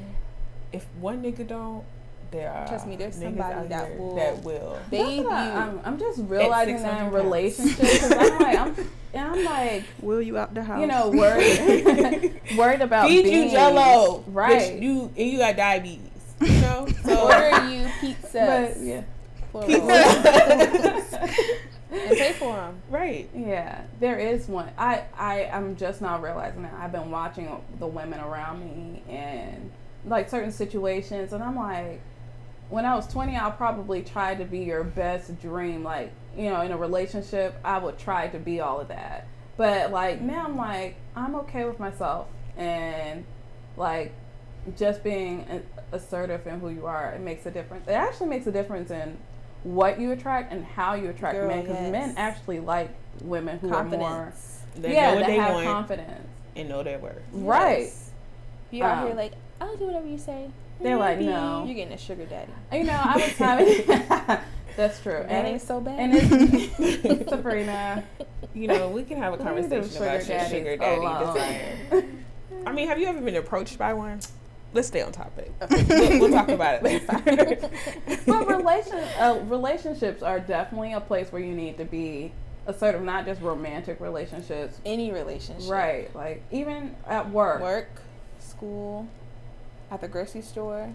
[0.72, 1.84] if one nigga don't,
[2.30, 4.78] there are Trust me, there's somebody out that will that will.
[4.90, 5.28] bathe you.
[5.30, 7.14] I, I'm, I'm just realizing that in 600 pounds.
[7.24, 8.76] relationships because I'm like, I'm,
[9.12, 10.80] and I'm like, Will you out the house?
[10.80, 14.80] you know, worried, worried about Feed being you Jello, right?
[14.80, 16.00] you and you got diabetes,
[16.40, 16.86] you know.
[17.04, 19.02] So order you pizzas, but yeah,
[19.50, 19.88] plural,
[21.92, 22.82] and pay for them.
[22.90, 24.70] right, Yeah, there is one.
[24.78, 29.70] I I am just now realizing that I've been watching the women around me and
[30.06, 32.00] like certain situations, and I'm like,
[32.68, 35.82] when I was 20, I'll probably try to be your best dream.
[35.82, 39.26] Like you know, in a relationship, I would try to be all of that.
[39.56, 43.24] But like now, I'm like, I'm okay with myself and
[43.76, 44.12] like
[44.76, 47.12] just being assertive in who you are.
[47.12, 47.88] It makes a difference.
[47.88, 49.18] It actually makes a difference in
[49.62, 51.92] what you attract and how you attract Girl, men because yes.
[51.92, 52.90] men actually like
[53.22, 54.60] women who are more Confidence.
[54.76, 57.22] they yeah know what that they have want confidence and know their worth.
[57.32, 57.90] right
[58.70, 60.50] You out Um, here like, I'll do whatever you say.
[60.82, 61.64] They're like, no.
[61.66, 62.50] You're getting a sugar daddy.
[62.72, 63.84] You know, I was having.
[64.76, 65.12] That's true.
[65.12, 65.98] That And ain't it's so bad.
[66.00, 68.02] and it's Sabrina.
[68.54, 71.34] You know, we can have a conversation about sugar your sugar daddy alone.
[71.34, 72.04] desire.
[72.66, 74.20] I mean, have you ever been approached by one?
[74.72, 75.52] Let's stay on topic.
[75.70, 77.06] we'll, we'll talk about it later.
[78.26, 82.32] but relation uh, relationships are definitely a place where you need to be
[82.66, 84.78] assertive, not just romantic relationships.
[84.86, 85.70] Any relationship.
[85.70, 86.14] Right.
[86.14, 87.60] Like even at work.
[87.60, 87.88] Work,
[88.38, 89.08] school,
[89.90, 90.92] at the grocery store.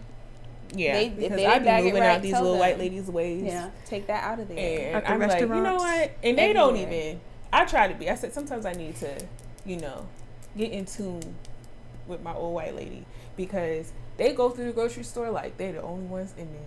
[0.74, 2.60] yeah, They- if because they I be bag moving right, out these little them.
[2.60, 3.44] white ladies' ways.
[3.44, 3.72] Yeah.
[3.86, 4.88] Take that out of there.
[4.88, 6.12] And At the I'm like, you know what?
[6.24, 7.20] And they don't even.
[7.52, 8.10] I try to be.
[8.10, 9.26] I said sometimes I need to,
[9.66, 10.08] you know,
[10.58, 11.36] get in tune
[12.08, 15.82] with my old white lady because they go through the grocery store like they're the
[15.82, 16.62] only ones in there.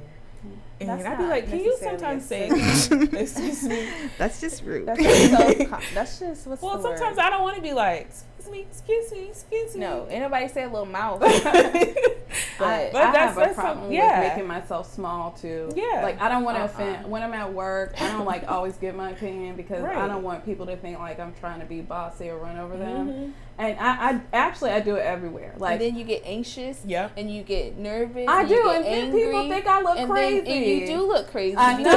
[0.81, 2.47] And That's I'd be like, can you sometimes say,
[3.13, 3.89] excuse me?
[4.17, 4.87] That's just rude.
[4.87, 5.79] That's just so.
[5.95, 7.23] that's just what's Well, the sometimes word?
[7.25, 9.81] I don't want to be like, excuse me, excuse me, excuse me.
[9.81, 11.21] No, anybody say a little mouth.
[12.67, 14.21] I, But I that's- have a problem yeah.
[14.21, 15.71] with making myself small too.
[15.77, 16.01] Yeah.
[16.03, 16.67] Like I don't want to Uh-uh.
[16.67, 17.95] offend when I'm at work.
[18.01, 21.19] I don't like always give my opinion because I don't want people to think like
[21.21, 23.09] I'm trying to be bossy or run over them.
[23.09, 23.33] Mhm.
[23.61, 25.53] And I, I actually I do it everywhere.
[25.59, 26.81] Like and then you get anxious.
[26.87, 27.13] Yep.
[27.17, 28.27] And you get nervous.
[28.29, 30.41] I and do, and then people think I look and crazy.
[30.43, 31.57] Then, and you do look crazy.
[31.57, 31.91] I know.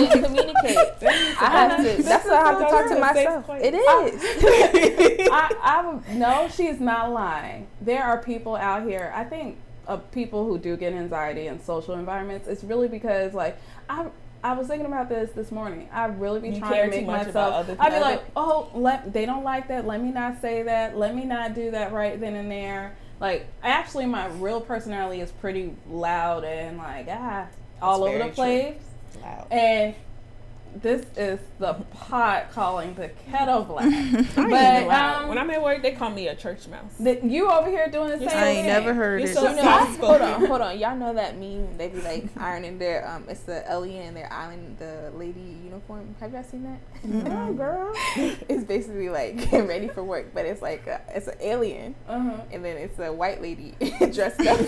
[0.00, 0.76] You couldn't communicate.
[1.02, 2.02] I have to.
[2.04, 3.50] That's is what I have to talk to myself.
[3.60, 4.22] It is.
[5.30, 7.66] I, I no, she's not lying.
[7.80, 9.12] There are people out here.
[9.14, 12.46] I think of people who do get anxiety in social environments.
[12.46, 14.06] It's really because like I.
[14.40, 15.88] I was thinking about this this morning.
[15.92, 17.68] I really be You trying to make myself.
[17.80, 19.84] I'd be like, oh, let they don't like that.
[19.84, 20.96] Let me not say that.
[20.96, 22.94] Let me not do that right then and there.
[23.18, 27.48] Like, actually, my real personality is pretty loud and like ah,
[27.82, 28.34] all over very the true.
[28.34, 28.76] place.
[29.22, 29.46] Loud.
[29.50, 29.94] And
[30.76, 33.90] this is the pot calling the kettle black.
[34.36, 36.94] But um, when I'm at work, they call me a church mouse.
[37.00, 38.66] the, you over here doing the same I ain't thing.
[38.66, 39.34] never heard You're it.
[39.34, 40.78] so You know, soft hold on, hold on.
[40.78, 41.76] Y'all know that meme?
[41.76, 43.24] They be like ironing their um.
[43.28, 46.14] It's the Ellie and their island, the lady uniform.
[46.20, 46.78] Have y'all seen that?
[47.04, 47.92] No, girl.
[48.48, 52.40] It's basically like getting ready for work, but it's like a, it's an alien, Uh-huh.
[52.50, 53.74] and then it's a white lady
[54.12, 54.58] dressed up.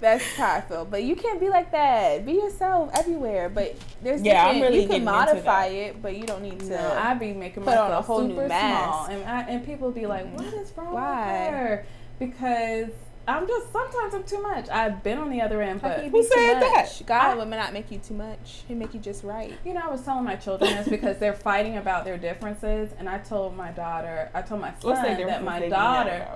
[0.00, 0.84] That's how I feel.
[0.84, 2.26] But you can't be like that.
[2.26, 3.48] Be yourself everywhere.
[3.48, 6.66] But there's Yeah, I'm really you can modify it, but you don't need to.
[6.66, 9.06] No, I be making put on a whole new super mask.
[9.06, 11.26] small, and I, and people be like, "What is wrong Why?
[11.44, 11.86] with her?"
[12.18, 12.90] Because
[13.28, 14.68] I'm just sometimes I'm too much.
[14.68, 16.88] I've been on the other end, but Who said that?
[17.06, 18.62] God I- would not make you too much.
[18.68, 19.52] He make you just right.
[19.64, 23.08] You know, I was telling my children this because they're fighting about their differences, and
[23.08, 26.28] I told my daughter, I told my son that my they be daughter,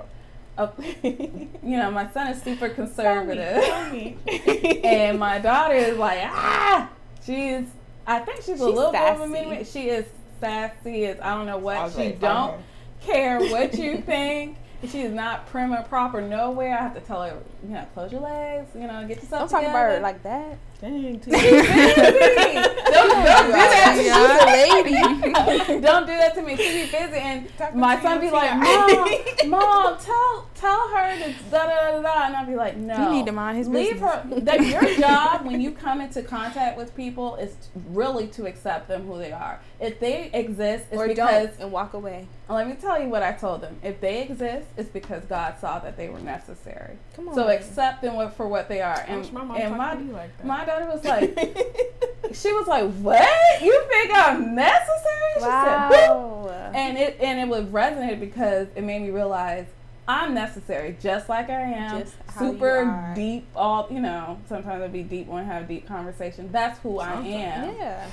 [0.65, 0.79] about?
[0.79, 4.17] uh, you know, my son is super conservative, Tell me.
[4.85, 6.91] and my daughter is like, ah,
[7.25, 7.67] she's,
[8.07, 9.65] I think she's, a She's little bit of a sassy.
[9.65, 10.07] She is
[10.41, 11.93] sassy as I don't know what.
[11.93, 12.63] She don't fine.
[13.01, 14.57] care what you think.
[14.89, 16.73] She is not prim and proper nowhere.
[16.75, 19.61] I have to tell her, you know, close your legs, you know, get yourself Don't
[19.61, 20.57] talk about her like that.
[20.81, 21.31] Dang, too.
[21.31, 25.81] don't, don't do that to She's a lady.
[25.83, 26.57] don't do that to me.
[26.57, 30.89] She be busy, and Talking my son you, be like, "Mom, mom, tell tell
[31.21, 33.59] her to da da da da," and I'll be like, "No, You need to mind
[33.59, 34.13] his leave business.
[34.13, 37.55] her." That your job when you come into contact with people is
[37.91, 39.61] really to accept them who they are.
[39.81, 42.27] If they exist, it's or because don't and walk away.
[42.49, 43.77] let me tell you what I told them.
[43.83, 46.97] If they exist, it's because God saw that they were necessary.
[47.15, 47.35] Come on.
[47.35, 49.05] So accept them for what they are.
[49.07, 50.47] And, wish my mom and my like that.
[50.47, 51.37] my daughter was like,
[52.33, 53.63] she was like, "What?
[53.63, 56.73] You think I'm necessary?" She said, "Boop." wow.
[56.75, 59.67] and it and it was resonated because it made me realize
[60.09, 62.01] I'm necessary, just like I am.
[62.01, 63.47] Just how you super deep.
[63.55, 64.39] All you know.
[64.49, 66.51] Sometimes I'll be deep when I have a deep conversation.
[66.51, 67.77] That's who I am.
[67.77, 68.11] Yeah.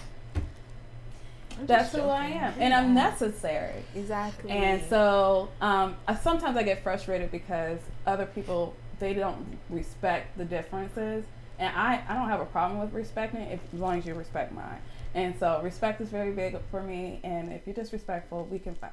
[1.59, 3.83] I'm That's who I am, and I'm necessary.
[3.95, 4.51] Exactly.
[4.51, 10.45] And so um, I, sometimes I get frustrated because other people they don't respect the
[10.45, 11.25] differences,
[11.57, 14.13] and I, I don't have a problem with respecting it if, as long as you
[14.13, 14.79] respect mine.
[15.15, 18.91] And so respect is very big for me, and if you're disrespectful, we can fight.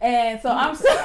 [0.00, 0.98] And so I'm still,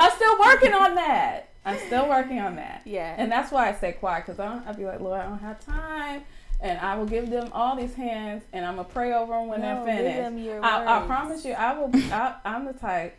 [0.00, 1.48] I'm still working on that.
[1.64, 2.82] I'm still working on that.
[2.86, 3.14] yeah.
[3.18, 5.60] And that's why I say quiet because I I'd be like, Lord, I don't have
[5.60, 6.22] time.
[6.60, 9.48] And I will give them all these hands and I'm going to pray over them
[9.48, 10.64] when No, they're finished.
[10.64, 11.90] I, I promise you, I will.
[12.12, 13.16] I, I'm the type.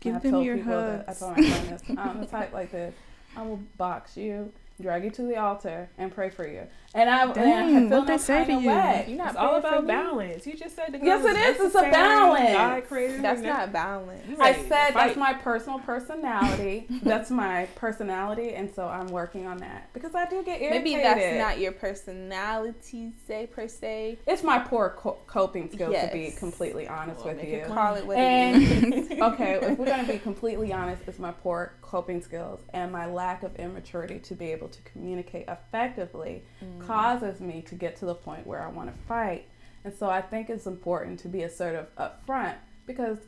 [0.00, 1.82] Give I've them your people that- I told my friend this.
[1.96, 2.94] I'm the type like this.
[3.36, 6.62] I will box you drag you to the altar, and pray for you.
[6.94, 8.68] And I, Dang, and I feel what they no say kind to of you?
[8.70, 9.04] way.
[9.08, 10.46] You're not It's all praying for about balance.
[10.46, 11.66] You just said the Yes, it is.
[11.66, 12.52] It's a balance.
[12.52, 14.26] God created That's not balance.
[14.26, 16.86] You I ready to said that's my personal personality.
[17.02, 20.84] that's my personality, and so I'm working on that because I do get irritated.
[20.84, 24.18] Maybe that's not your personality, say per se.
[24.26, 27.64] It's my poor co- coping skills to be completely honest Well, with you.
[27.66, 29.08] Call it what it is.
[29.10, 33.06] And okay, if we're gonna be completely honest, it's my poor coping skills and my
[33.06, 36.86] lack of immaturity to be able to communicate effectively Mm.
[36.86, 39.46] causes me to get to the point where I want to fight.
[39.84, 43.18] And so I think it's important to be assertive up front because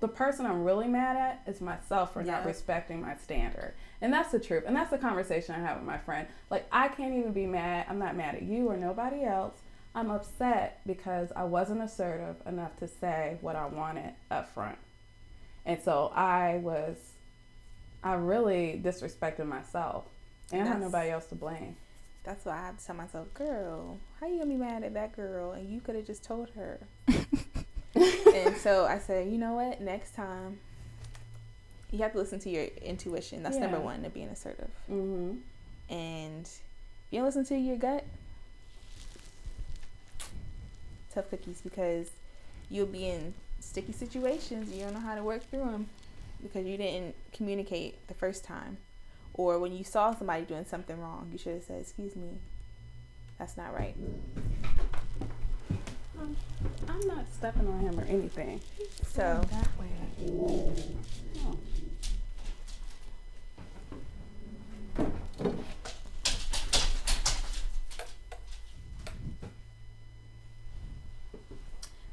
[0.00, 3.74] the person I'm really mad at is myself for not respecting my standard.
[4.00, 4.64] And that's the truth.
[4.66, 6.26] And that's the conversation I have with my friend.
[6.48, 7.86] Like, I can't even be mad.
[7.88, 9.58] I'm not mad at you or nobody else.
[9.94, 14.78] I'm upset because I wasn't assertive enough to say what I wanted up front.
[15.66, 16.96] And so I was,
[18.02, 20.04] I really disrespected myself.
[20.52, 21.76] And I had That's- nobody else to blame.
[22.22, 25.16] That's why I have to tell myself, girl, how you gonna be mad at that
[25.16, 25.52] girl?
[25.52, 26.78] And you could have just told her.
[27.94, 29.80] and so I said, you know what?
[29.80, 30.58] Next time,
[31.90, 33.42] you have to listen to your intuition.
[33.42, 34.70] That's number one to being assertive.
[34.90, 35.38] Mm-hmm.
[35.92, 36.60] And if
[37.10, 38.04] you don't listen to your gut,
[41.12, 42.10] tough cookies because
[42.68, 44.72] you'll be in sticky situations.
[44.72, 45.88] You don't know how to work through them
[46.42, 48.76] because you didn't communicate the first time.
[49.34, 52.38] Or when you saw somebody doing something wrong, you should have said, Excuse me,
[53.38, 53.94] that's not right.
[56.20, 56.36] Um,
[56.88, 58.60] I'm not stepping on him or anything.
[59.06, 59.88] So, that way.
[61.36, 61.58] No.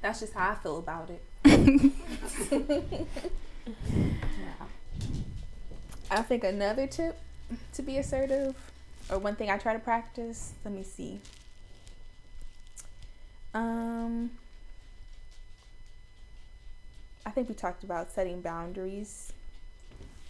[0.07, 1.21] that's just how I feel about it.
[6.09, 7.17] I think another tip
[7.73, 8.55] to be assertive,
[9.09, 11.19] or one thing I try to practice, let me see.
[13.53, 14.31] Um,
[17.25, 19.33] I think we talked about setting boundaries.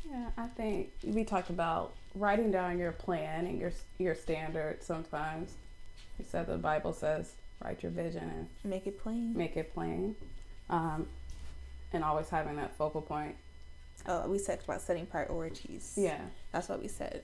[0.09, 4.85] Yeah, I think we talked about writing down your plan and your your standards.
[4.85, 5.53] Sometimes
[6.17, 9.35] you said the Bible says write your vision and Make it plain.
[9.35, 10.15] make it plain,
[10.69, 11.07] um,
[11.91, 13.35] and always having that focal point.
[14.07, 15.93] Oh, we talked about setting priorities.
[15.97, 17.23] Yeah, That's what we said.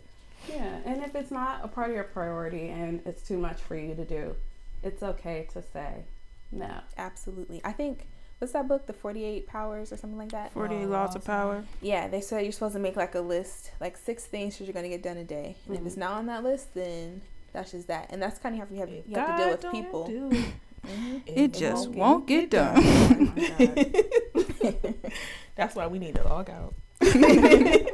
[0.50, 0.80] yeah.
[0.86, 3.96] And if it's not a part of your priority and it's too much for you
[3.96, 4.36] to do,
[4.84, 6.04] it's okay to say
[6.52, 6.69] no.
[6.98, 7.62] Absolutely.
[7.63, 8.08] I think,
[8.39, 10.52] what's that book, The 48 Powers or something like that?
[10.52, 11.63] 48 Oh, Laws of Power.
[11.82, 14.74] Yeah, they said you're supposed to make like a list, like six things that you're
[14.74, 16.00] gonna get done a day, and if it's Mhm.
[16.00, 17.22] not on that list, then
[17.54, 19.50] that's just that, and that's kind of how you have If you have to deal
[19.52, 20.08] with people.
[20.08, 20.30] do
[20.86, 21.22] Mhm.
[21.28, 22.76] It just won't won't get done.
[22.78, 24.42] Oh my God.
[25.56, 26.73] That's why we need to log out.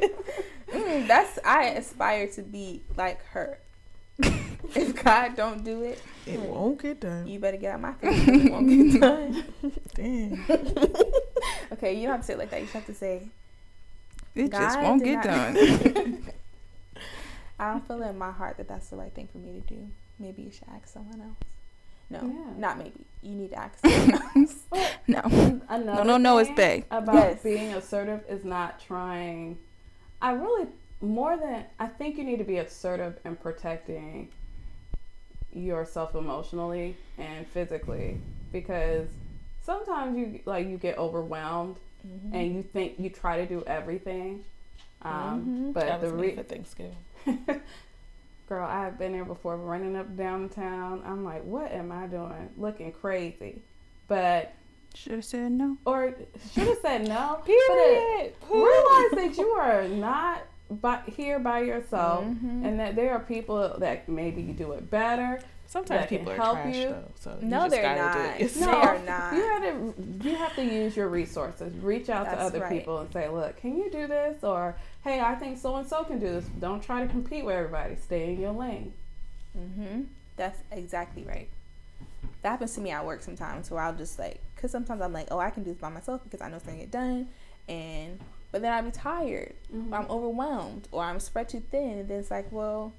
[0.70, 3.58] Mm, that's I aspire to be like her.
[4.22, 7.26] if God don't do it, It won't get done.
[7.26, 8.28] you better get out my face.
[8.28, 9.44] It won't get done.
[9.96, 10.44] Damn.
[11.72, 12.60] Okay, you don't have to say it like that.
[12.60, 13.26] You just have to say,
[14.36, 16.28] It just God won't get not- done.
[17.58, 19.88] I don't feel in my heart that that's the right thing for me to do.
[20.20, 21.36] Maybe you should ask someone else.
[22.10, 22.58] No, Yeah.
[22.58, 23.04] not maybe.
[23.22, 24.48] You need to ask someone
[25.06, 25.20] no.
[25.68, 26.96] Another No, no, no, it's thing bae.
[26.96, 27.42] About Yes.
[27.42, 29.58] being assertive is not trying.
[30.22, 30.68] I really
[31.02, 34.28] more than I think you need to be assertive in protecting
[35.52, 38.20] yourself emotionally and physically
[38.52, 39.08] because
[39.62, 42.34] sometimes you like you get overwhelmed Mhm.
[42.34, 44.44] and you think you try to do everything
[45.02, 45.72] um, Mhm.
[45.74, 46.96] but That the was me re- for Thanksgiving.
[48.50, 52.90] girl i've been there before running up downtown i'm like what am i doing looking
[52.90, 53.62] crazy
[54.08, 54.52] but
[54.96, 55.76] Should have said no.
[55.84, 56.14] or
[56.52, 58.32] should have said no Period.
[58.40, 62.64] But realize that you are not by, here by yourself Mhm.
[62.66, 66.32] and that there are people that maybe you do it better Sometimes that can people
[66.32, 66.88] are help trash you.
[66.88, 68.38] though, so you No, just they're gotta not.
[68.38, 69.34] do it they're not.
[69.34, 72.72] you have to you have to use your resources reach out to other right.
[72.72, 76.04] people and say look can you do this or hey i think so and so
[76.04, 78.92] can do this don't try to compete with everybody stay in your lane
[79.56, 80.02] Mm-hmm.
[80.36, 81.48] That's exactly right.
[82.42, 85.28] That happens to me at work sometimes, where I'll just like, cause sometimes I'm like,
[85.30, 87.28] oh, I can do this by myself because I know it's gonna get done,
[87.68, 88.18] and
[88.52, 92.20] but then I'll be tired, or I'm overwhelmed, or I'm spread too thin, and then
[92.20, 92.92] it's like, well,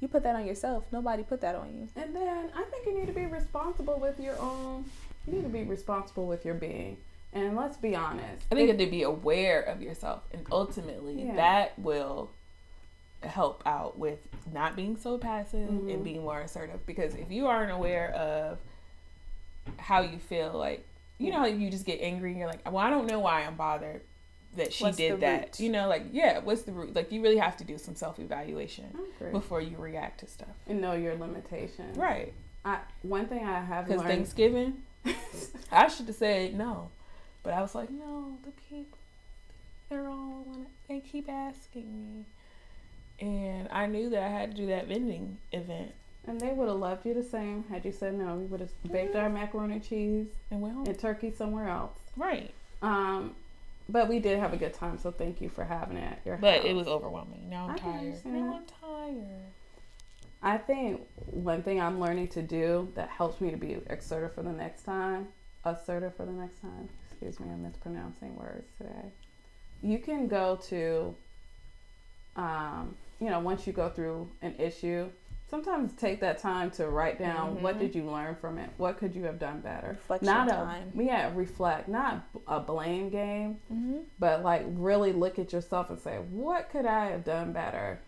[0.00, 0.84] you put that on yourself.
[0.92, 1.88] Nobody put that on you.
[2.00, 4.84] And then I think you need to be responsible with your own.
[5.26, 6.96] You need to be responsible with your being.
[7.32, 8.46] And let's be honest.
[8.50, 11.36] I think you have to be aware of yourself, and ultimately Yeah.
[11.36, 12.30] that will
[13.22, 14.18] help out with
[14.52, 15.92] not being so passive Mhm.
[15.92, 16.84] and being more assertive.
[16.86, 18.58] Because if you aren't aware of
[19.78, 20.84] how you feel, like
[21.20, 23.42] you know, how you just get angry and you're like, "Well, I don't know why
[23.42, 24.02] I'm bothered,"
[24.54, 25.42] that she What's did that.
[25.46, 25.60] root?
[25.60, 26.94] You know, like yeah, what's the root?
[26.94, 28.96] Like you really have to do some self evaluation
[29.32, 30.54] before you react to stuff.
[30.68, 31.96] And know your limitations.
[31.98, 32.32] Right.
[32.64, 34.10] I one thing I have Because learned.
[34.12, 34.82] Thanksgiving,
[35.72, 36.90] I should have said no,
[37.42, 38.98] but I was like, no, the people,
[39.88, 40.46] they're all
[40.88, 41.92] they keep asking
[43.20, 45.92] me, and I knew that I had to do that vending event
[46.26, 48.36] And they would have loved you the same had you said no.
[48.36, 50.86] We would have baked our macaroni and cheese and went home.
[50.86, 51.98] and turkey somewhere else.
[52.16, 53.34] right, Um,
[53.88, 56.36] but we did have a good time, so thank you for having it at your
[56.36, 56.64] but house.
[56.66, 57.48] it was overwhelming.
[57.48, 58.24] Now I'm I tired.
[58.26, 58.54] Now.
[58.56, 58.64] I'm
[59.16, 59.44] tired.
[60.42, 64.42] I think one thing I'm learning to do that helps me to be assertive for
[64.42, 65.28] the next time,
[65.64, 66.88] assertive for the next time.
[67.20, 69.10] Excuse me, I'm mispronouncing words today.
[69.82, 71.16] You can go to,
[72.36, 75.08] um, you know, once you go through an issue,
[75.50, 77.78] sometimes take that time to write down what Mhm.
[77.80, 79.88] did you learn from it, what could you have done better.
[79.88, 80.92] Reflection not time.
[80.96, 83.98] a yeah, reflect, not a blame game, Mm-hmm.
[84.20, 87.98] but like really look at yourself and say, what could I have done better?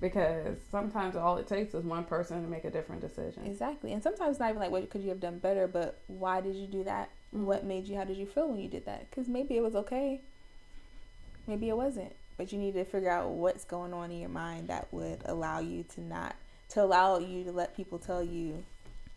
[0.00, 3.46] Because sometimes all it takes is one person to make a different decision.
[3.46, 3.92] Exactly.
[3.92, 6.68] And sometimes not even like what could you have done better, but why did you
[6.68, 7.10] do that?
[7.34, 7.96] What made you?
[7.96, 9.10] How did you feel when you did that?
[9.10, 10.20] Because maybe it was okay.
[11.48, 12.14] Maybe it wasn't.
[12.36, 15.58] But you need to figure out what's going on in your mind that would allow
[15.58, 16.36] you to not
[16.70, 18.64] to allow you to let people tell you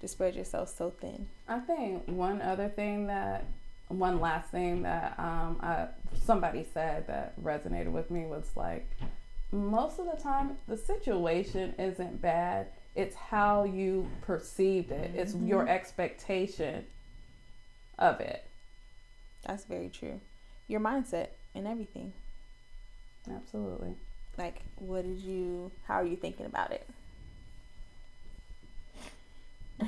[0.02, 1.28] to spread yourself so thin.
[1.48, 3.46] I think one other thing that,
[3.88, 5.88] one last thing that um, I,
[6.24, 8.88] somebody said that resonated with me was like,
[9.52, 12.68] most of the time the situation isn't bad.
[12.96, 15.12] It's how you perceived it.
[15.16, 16.86] It's your expectation
[18.00, 18.44] of it.
[19.46, 20.20] That's very true.
[20.68, 22.14] Your mindset and everything.
[23.30, 23.96] Absolutely.
[24.38, 25.72] Like, what did you?
[25.88, 26.86] How are you thinking about it?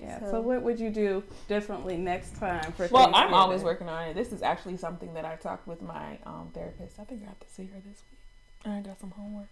[0.00, 0.20] Yeah.
[0.20, 2.86] So- So, what would you do differently next time for?
[2.88, 4.14] Well, I'm always working on it.
[4.14, 6.98] This is actually something that I talked with my um, therapist.
[7.00, 8.70] I think I have to see her this week.
[8.72, 9.48] I got some homework,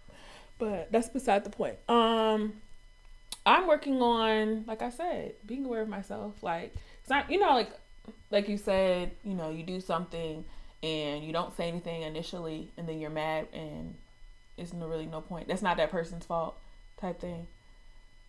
[0.59, 1.77] but that's beside the point.
[1.89, 2.53] Um,
[3.45, 6.41] I'm working on, like I said, being aware of myself.
[6.43, 7.71] Like, it's not, you know, like,
[8.31, 10.43] like you said, you know, you do something
[10.81, 13.95] and you don't say anything initially, and then you're mad, and
[14.57, 15.47] it's no, really no point.
[15.47, 16.57] That's not that person's fault,
[16.99, 17.47] type thing.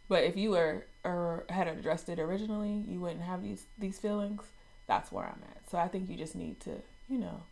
[0.09, 4.43] But if you were or had addressed it originally, you wouldn't have these these feelings.
[4.87, 5.69] That's where I'm at.
[5.71, 6.73] So I think you just need to,
[7.09, 7.43] you know,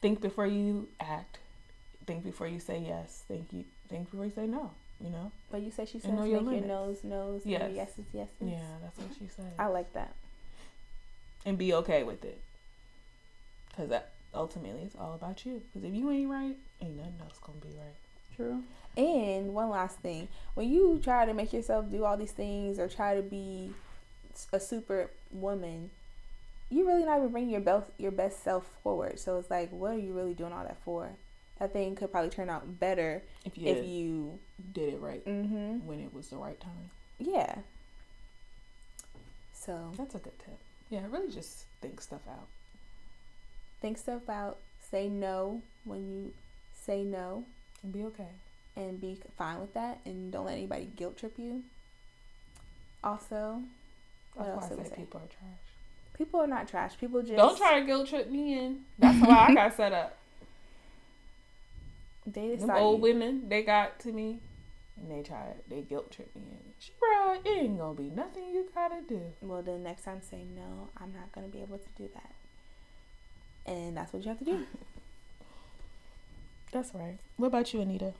[0.00, 1.38] think before you act.
[2.06, 3.22] Think before you say yes.
[3.28, 4.72] Think you think before you say no.
[5.00, 5.30] You know.
[5.50, 7.60] But you said she says make your your nose nose and Yes.
[7.62, 8.32] your yeses yeses.
[8.40, 9.52] Yeah, that's what she said.
[9.58, 10.14] I like that.
[11.44, 12.40] And be okay with it.
[13.76, 15.62] Cause that ultimately it's all about you.
[15.72, 17.94] Cause if you ain't right, ain't nothing else gonna be right.
[18.36, 18.62] True.
[18.96, 22.88] And one last thing, when you try to make yourself do all these things or
[22.88, 23.72] try to be
[24.52, 25.90] a super woman,
[26.70, 29.18] you really not even bringing your best your best self forward.
[29.18, 31.10] So it's like, what are you really doing all that for?
[31.58, 34.38] That thing could probably turn out better If you if you.
[34.72, 35.86] did it right Mm-hmm.
[35.86, 36.90] when it was the right time.
[37.18, 37.56] Yeah.
[39.52, 40.58] So That's a good tip.
[40.94, 42.46] Yeah, really just think stuff out.
[43.80, 44.58] think stuff out.
[44.90, 46.32] Say no when you
[46.72, 47.44] say no,
[47.82, 48.28] And be okay.
[48.76, 49.98] and be fine with that.
[50.04, 51.62] And don't let anybody guilt trip you.
[53.02, 53.62] Also,
[54.34, 55.64] what That's else why I say people are trash.
[56.16, 56.92] People are not trash.
[57.00, 58.80] People just Don't try to guilt trip me in.
[59.00, 60.16] That's why I got set up.
[62.26, 64.38] They Them old women, they got to me,
[64.96, 66.72] and they try they guilt trip me in.
[67.00, 69.20] Bro, it ain't gonna be nothing you gotta do.
[69.42, 70.88] Well, then next time say no.
[70.98, 72.30] I'm not gonna be able to do that.
[73.66, 74.66] And that's what you have to do.
[76.72, 77.18] That's right.
[77.36, 78.12] What about you, Anita?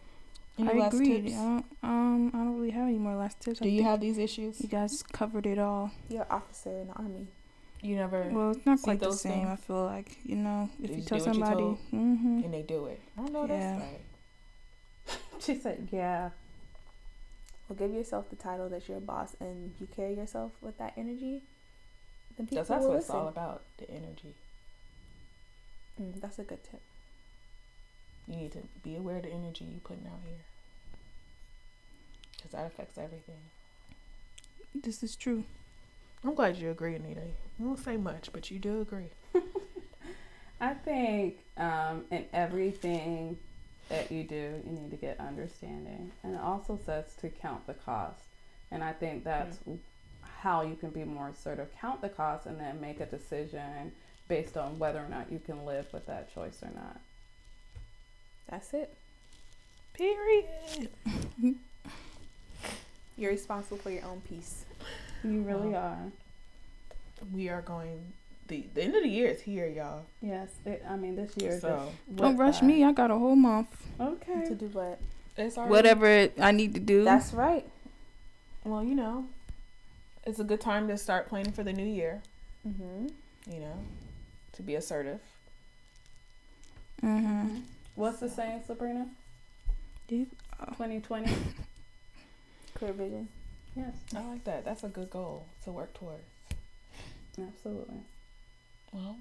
[0.58, 1.22] Any I last agree.
[1.22, 1.32] tips?
[1.34, 3.60] I don't, um, I don't really have any more last tips.
[3.60, 4.60] I Do you have these issues?
[4.60, 5.90] You guys covered it all.
[6.08, 7.26] You're an officer in the army.
[7.82, 9.32] You never, Well, it's not quite the same.
[9.32, 9.48] things?
[9.48, 11.78] I feel like you know, if You you tell do what you're somebody, told.
[11.92, 12.40] mm-hmm.
[12.44, 13.00] and they do it.
[13.18, 13.78] I know Yeah.
[13.78, 14.00] that's right.
[15.40, 16.30] She said, "Yeah."
[17.68, 20.92] Well, give yourself the title that you're a boss and you carry yourself with that
[20.96, 21.42] energy.
[22.36, 23.62] Then people That's, that's will what it's all about.
[23.78, 24.34] The energy.
[26.00, 26.82] Mm, that's a good tip.
[28.26, 30.44] You need to be aware of the energy you're putting out here,
[32.36, 33.36] because that affects everything.
[34.74, 35.44] This is true.
[36.24, 37.20] I'm glad you agree, Anita.
[37.58, 39.10] You won't say much, but you do agree.
[40.60, 43.36] I think um, in everything
[43.88, 46.10] that you do, you need to get understanding.
[46.22, 48.22] And it also says to count the cost.
[48.70, 49.76] And I think that's mm-hmm.
[50.22, 51.68] how you can be more assertive.
[51.80, 53.92] Count the cost and then make a decision
[54.28, 57.00] based on whether or not you can live with that choice or not.
[58.48, 58.94] That's it.
[59.94, 60.88] Period.
[63.16, 64.64] You're responsible for your own peace.
[65.22, 65.78] You really Wow.
[65.78, 66.12] are.
[67.32, 68.12] We are going
[68.48, 70.04] the the end of the year is here, y'all.
[70.20, 71.58] Yes, it, I mean this year.
[71.60, 72.66] So just Don't rush by.
[72.66, 72.84] me.
[72.84, 73.68] I got a whole month.
[74.00, 74.44] Okay.
[74.46, 75.00] To do what?
[75.36, 77.04] it's already, Whatever I need to do.
[77.04, 77.66] That's right.
[78.64, 79.26] Well, you know,
[80.24, 82.22] it's a good time to start planning for the new year.
[82.66, 83.08] Mm-hmm.
[83.52, 83.78] You know,
[84.52, 85.20] to be assertive.
[87.02, 87.58] mm-hmm.
[87.94, 89.06] What's the saying, Sabrina?
[90.08, 90.24] Yeah.
[90.58, 91.32] 2020.
[92.74, 93.28] Clear vision.
[93.76, 94.64] Yes, I like that.
[94.64, 96.22] That's a good goal to work towards.
[97.38, 97.96] absolutely.
[98.94, 99.16] Well,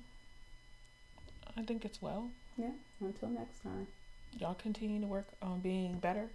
[1.57, 2.30] I think it's well.
[2.57, 2.69] Yeah.
[3.01, 3.88] Until next time.
[4.39, 6.28] Y'all continue to work on being better.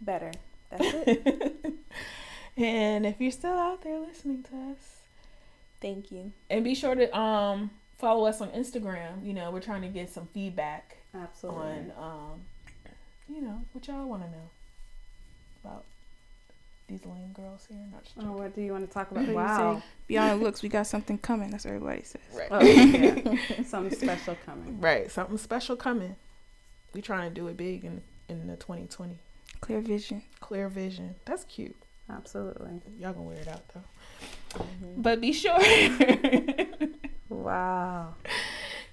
[0.00, 0.32] Better.
[0.70, 1.74] That's it.
[2.56, 5.00] and if you're still out there listening to us,
[5.80, 6.32] Thank you.
[6.50, 9.24] and be sure to um follow us on Instagram.
[9.24, 11.62] You know, we're trying to get some feedback Absolutely.
[11.62, 12.40] on um
[13.28, 14.50] you know what y'all want to know
[15.64, 15.84] about
[16.88, 17.78] these lame girls here.
[17.92, 19.28] Not just Oh, what do you want to talk about?
[19.28, 19.76] Wow.
[19.78, 19.84] say?
[20.08, 21.50] Beyond looks, we got something coming.
[21.50, 22.20] That's what everybody says.
[22.34, 23.36] right, Oh, yeah.
[23.66, 24.80] Something special coming.
[24.80, 26.16] right, something special coming.
[26.94, 29.18] We trying to do it big in in the 2020.
[29.60, 30.22] Clear vision.
[30.40, 31.14] Clear vision.
[31.26, 31.76] That's cute.
[32.10, 32.80] Absolutely.
[32.98, 34.58] Y'all gonna wear it out though.
[34.58, 35.02] Mm-hmm.
[35.02, 35.58] But be sure.
[37.28, 38.14] Wow.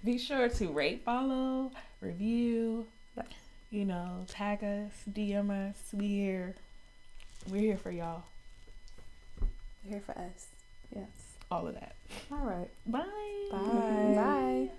[0.04, 1.72] be sure to rate, follow,
[2.02, 2.86] review.
[3.16, 3.28] Yes.
[3.70, 5.78] You know, tag us, DM us.
[5.93, 6.56] We here.
[7.50, 8.24] We're here for y'all.
[9.84, 10.48] We're here for us.
[10.96, 11.08] Yes.
[11.52, 11.96] All of that.
[12.32, 12.70] All right.
[12.88, 13.04] Bye.
[13.52, 14.16] Bye.
[14.16, 14.70] Bye.